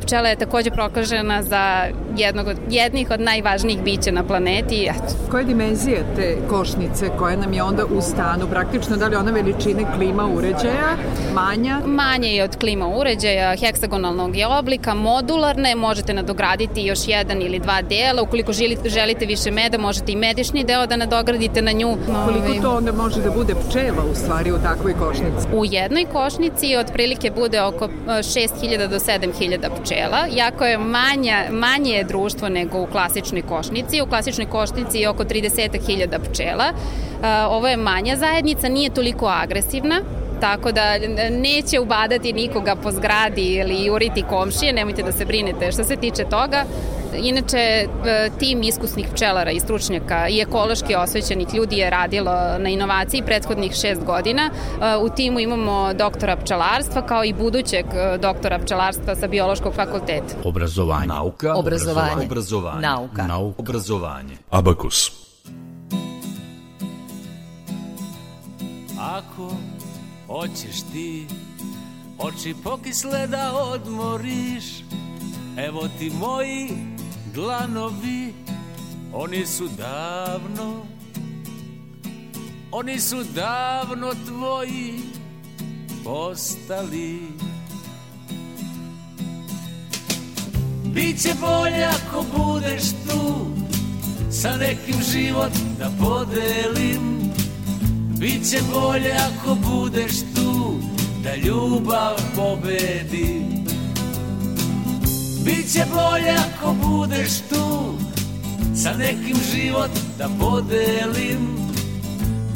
Pčela 0.02 0.30
je 0.30 0.36
takođe 0.36 0.72
proklažena 0.72 1.44
za 1.44 1.86
jednog 2.18 2.48
od, 2.48 2.58
jednih 2.70 3.12
od 3.12 3.20
najvažnijih 3.32 3.82
bića 3.84 4.12
na 4.12 4.24
planeti. 4.24 4.88
Eto. 4.90 5.14
Koje 5.32 5.44
dimenzije 5.44 6.06
te 6.16 6.38
košnice 6.50 7.10
koja 7.20 7.36
nam 7.36 7.54
je 7.54 7.64
onda 7.64 7.86
u 7.86 8.02
stanu? 8.02 8.48
Praktično 8.48 8.98
da 8.98 9.08
li 9.08 9.16
ona 9.16 9.32
veličine 9.32 9.86
klima 9.96 10.26
uređaja, 10.26 10.92
manja? 11.34 11.80
Manje 11.86 12.28
je 12.28 12.44
od 12.44 12.58
klima 12.60 12.88
uređaja, 12.88 13.56
heksagonalnog 13.56 14.36
je 14.36 14.48
oblika, 14.48 14.94
modularne, 14.94 15.76
možete 15.76 16.14
nadograditi 16.14 16.82
još 16.82 17.00
jedan 17.08 17.42
ili 17.42 17.60
dva 17.60 17.82
dela. 17.82 18.22
Ukoliko 18.22 18.54
želite, 18.54 18.90
želite 18.90 19.26
više 19.26 19.52
meda, 19.52 19.78
možete 19.78 20.12
i 20.12 20.16
medišni 20.16 20.64
deo 20.64 20.86
da 20.86 20.96
nadogradite 20.96 21.62
na 21.62 21.72
nju. 21.72 21.98
Koliko 22.26 22.62
to 22.62 22.78
onda 22.78 22.92
može 22.92 23.22
da 23.22 23.32
bude 23.32 23.54
pčela 23.56 24.04
u 24.12 24.16
stvari 24.16 24.52
u 24.52 24.60
takvoj 24.64 24.94
košnici? 24.94 25.48
U 25.54 25.66
jednoj 25.66 26.06
košnici 26.06 26.76
otprilike 26.76 27.32
bude 27.32 27.62
oko 27.62 27.88
6000 28.08 28.88
do 28.88 29.00
7000 29.00 29.70
pčela. 29.82 30.28
Jako 30.32 30.66
je 30.66 30.78
manja, 30.78 31.38
manje 31.52 31.92
je 31.92 32.04
društvo 32.04 32.50
nego 32.50 32.82
u 32.82 32.86
klasičnoj 32.86 33.21
klasičnoj 33.22 33.42
košnici. 33.42 34.02
U 34.02 34.06
klasičnoj 34.06 34.48
košnici 34.50 34.98
je 34.98 35.10
oko 35.10 35.24
30.000 35.24 36.20
pčela. 36.32 36.66
E, 36.66 37.46
ovo 37.46 37.68
je 37.68 37.78
manja 37.78 38.16
zajednica, 38.16 38.70
nije 38.70 38.90
toliko 38.90 39.28
agresivna, 39.28 40.02
tako 40.40 40.72
da 40.72 40.98
neće 41.30 41.80
ubadati 41.80 42.34
nikoga 42.34 42.76
po 42.76 42.92
zgradi 42.92 43.42
ili 43.42 43.86
juriti 43.86 44.24
komšije, 44.30 44.74
nemojte 44.74 45.04
da 45.04 45.12
se 45.12 45.26
brinete 45.26 45.72
što 45.72 45.84
se 45.84 45.96
tiče 45.96 46.24
toga. 46.24 46.66
Inače, 47.18 47.58
e, 47.58 47.88
tim 48.40 48.64
iskusnih 48.64 49.08
pčelara 49.14 49.52
i 49.52 49.60
stručnjaka 49.60 50.28
i 50.28 50.42
ekološki 50.42 50.96
osvećenih 50.96 51.54
ljudi 51.54 51.78
je 51.78 51.90
radilo 51.90 52.32
na 52.60 52.70
inovaciji 52.70 53.22
prethodnih 53.22 53.74
šest 53.74 54.04
godina. 54.04 54.42
E, 54.52 54.98
u 54.98 55.10
timu 55.10 55.40
imamo 55.40 55.94
doktora 55.94 56.36
pčelarstva 56.36 57.02
kao 57.02 57.24
i 57.24 57.34
budućeg 57.34 57.86
e, 57.86 58.18
doktora 58.18 58.60
pčelarstva 58.60 59.16
sa 59.16 59.28
biološkog 59.28 59.74
fakulteta. 59.74 60.36
Obrazovanje. 60.44 61.08
Nauka. 61.08 61.54
Obrazovanje. 61.56 62.26
Obrazovanje. 62.26 62.82
Nauka. 62.82 63.28
Nauka. 63.28 63.62
Obrazovanje. 63.62 64.38
Abakus. 64.50 65.12
Ako 69.00 69.52
hoćeš 70.28 70.82
ti 70.94 71.28
oči 72.20 72.56
pokisle 72.64 73.28
da 73.28 73.52
odmoriš 73.54 74.64
Evo 75.58 75.88
ti 76.00 76.12
moji 76.20 76.70
dlanovi, 77.34 78.34
oni 79.14 79.46
su 79.46 79.68
davno, 79.78 80.86
oni 82.72 83.00
su 83.00 83.24
davno 83.36 84.14
tvoji 84.28 85.00
postali. 86.04 87.20
Biće 90.86 91.34
bolje 91.42 91.84
ako 91.86 92.26
budeš 92.38 92.84
tu, 92.90 93.48
sa 94.32 94.58
nekim 94.58 95.02
život 95.12 95.52
da 95.80 95.92
podelim. 96.06 97.32
Biće 98.20 98.60
bolje 98.74 99.12
ako 99.12 99.56
budeš 99.56 100.14
tu, 100.36 100.80
da 101.24 101.36
ljubav 101.36 102.16
pobedi. 102.36 103.62
Biće 105.46 105.86
bolje 105.94 106.32
ako 106.32 106.74
budeš 106.74 107.32
tu 107.50 107.94
Sa 108.76 108.94
nekim 108.98 109.38
život 109.54 109.92
da 110.18 110.30
podelim. 110.40 111.62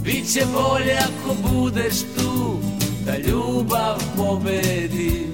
Biće 0.03 0.45
bolje 0.53 0.97
ako 0.97 1.49
budeš 1.49 1.99
tu 1.99 2.59
Da 3.05 3.17
ljubav 3.17 3.97
pobedi 4.17 5.27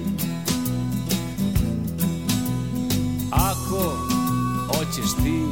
Ako 3.30 3.96
hoćeš 4.66 5.12
ti 5.24 5.42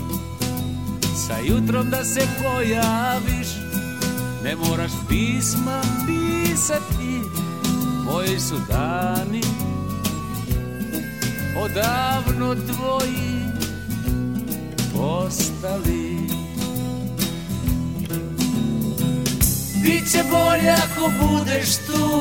Sa 1.26 1.34
jutrom 1.44 1.90
da 1.90 2.05
se 2.05 2.20
pojaviš 2.42 3.48
Ne 4.44 4.57
moraš 4.57 4.92
pisma 5.09 5.80
pisati 6.07 7.20
Moji 8.05 8.40
su 8.40 8.55
dani 8.68 9.69
odavno 11.57 12.55
tvoji 12.55 13.44
postali. 14.92 16.20
Biće 19.82 20.24
bolje 20.30 20.70
ako 20.70 21.12
budeš 21.20 21.76
tu 21.76 22.20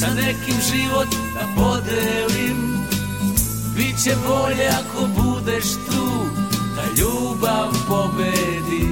Sa 0.00 0.14
nekim 0.14 0.56
život 0.70 1.08
da 1.34 1.62
podelim. 1.62 2.74
Biće 3.76 4.16
bolje 4.26 4.68
ako 4.68 5.06
budeš 5.22 5.64
tu 5.64 6.26
Da 6.76 6.82
ljubav 7.00 7.72
pobedi 7.88 8.88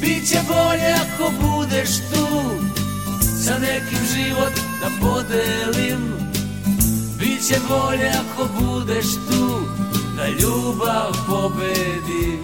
Biće 0.00 0.38
bolje 0.48 0.94
ako 0.94 1.32
budeš 1.40 1.88
tu 1.96 2.26
Sa 3.44 3.58
nekim 3.58 3.98
život 4.14 4.52
da 4.80 4.88
podelim 5.00 6.25
Biće 7.48 7.60
bolje 7.68 8.08
ako 8.08 8.48
budeš 8.60 9.14
tu 9.14 9.60
Da 10.16 10.28
ljubav 10.28 11.12
pobedi 11.26 12.38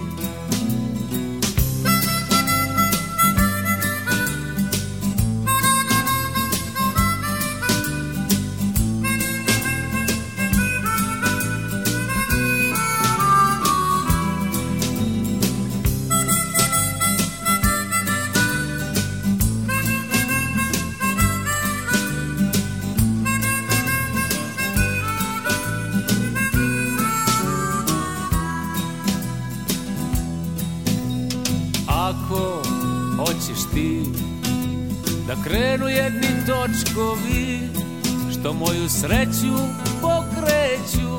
moju 38.83 38.89
sreću 38.89 39.55
pokreću. 40.01 41.09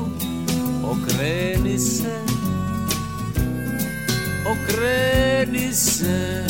Okreni 0.83 1.79
se 1.79 2.19
okreni 4.45 5.73
se 5.73 6.45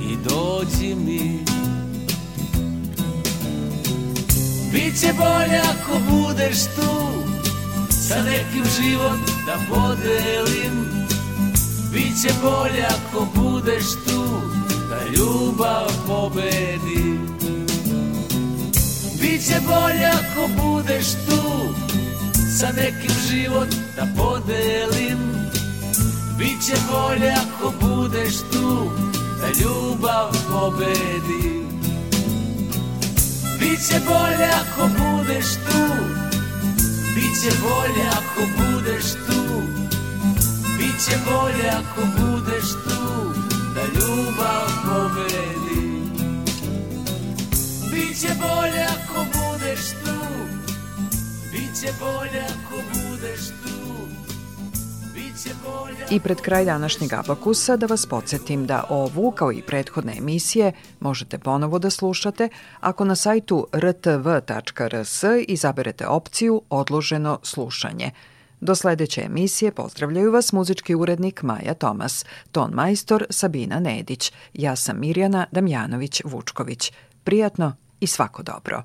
i 0.00 0.16
dođi 0.28 0.94
mi. 0.94 1.44
Biće 4.72 5.12
bolje 5.18 5.58
ako 5.58 6.00
budeš 6.10 6.64
tu 6.64 7.22
sa 7.90 8.22
nekim 8.22 8.64
život 8.80 9.18
da 9.46 9.58
podelim. 9.74 11.06
Biće 11.92 12.34
bolje 12.42 12.84
ako 12.84 13.26
budeš 13.34 13.84
tu 14.06 14.40
da 14.90 14.98
ljubav 15.16 15.90
pobedi 16.06 17.15
Biće 19.26 19.60
bolje 19.66 20.06
ako 20.06 20.48
budeš 20.62 21.06
tu. 21.12 21.42
Sa 22.58 22.72
nekim 22.72 23.16
život 23.28 23.68
da 23.96 24.06
podelim. 24.16 25.18
Biće 26.38 26.76
bolje 26.90 27.30
ako 27.30 27.72
budeš 27.80 28.34
tu 28.52 28.90
da 29.40 29.46
ljubav 29.60 30.30
pobedi 30.50 31.66
Biće 33.60 34.00
bolje 34.06 34.48
ako 34.60 34.88
budeš 34.98 35.46
tu. 35.54 35.84
Biće 37.14 37.56
bolje 37.62 38.06
ako 38.18 38.42
budeš 38.58 39.12
tu. 39.12 39.62
Biće 40.78 41.16
bolje 41.30 41.68
ako 41.68 42.00
budeš 42.20 42.68
tu 42.70 43.32
Da 43.74 43.82
ljubav 43.82 44.66
pobedi 44.84 45.65
Biće 48.16 48.34
bolje 48.40 48.82
ako 48.82 49.24
budeš 49.24 49.90
tu 49.90 50.16
Biće 51.52 51.92
bolje 52.00 52.40
ako 52.40 52.76
budeš 52.76 53.46
tu 53.46 53.96
I 56.10 56.20
pred 56.20 56.40
kraj 56.40 56.64
današnjeg 56.64 57.12
abakusa 57.12 57.76
da 57.76 57.86
vas 57.86 58.06
podsjetim 58.06 58.66
da 58.66 58.84
ovu, 58.88 59.30
kao 59.30 59.52
i 59.52 59.62
prethodne 59.62 60.14
emisije, 60.18 60.72
možete 61.00 61.38
ponovo 61.38 61.78
da 61.78 61.90
slušate 61.90 62.48
ako 62.80 63.04
na 63.04 63.16
sajtu 63.16 63.66
rtv.rs 63.74 65.24
izaberete 65.48 66.06
opciju 66.06 66.62
Odloženo 66.70 67.38
slušanje. 67.42 68.10
Do 68.60 68.74
sledeće 68.74 69.22
emisije 69.22 69.72
pozdravljaju 69.72 70.32
vas 70.32 70.52
muzički 70.52 70.94
urednik 70.94 71.42
Maja 71.42 71.74
Tomas, 71.74 72.24
ton 72.52 72.70
majstor 72.74 73.26
Sabina 73.30 73.80
Nedić, 73.80 74.32
ja 74.54 74.76
sam 74.76 75.00
Mirjana 75.00 75.46
Damjanović-Vučković. 75.52 76.92
Prijatno 77.24 77.72
i 78.00 78.06
svako 78.06 78.42
dobro. 78.42 78.82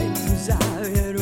light 0.00 0.14
desire 0.14 1.19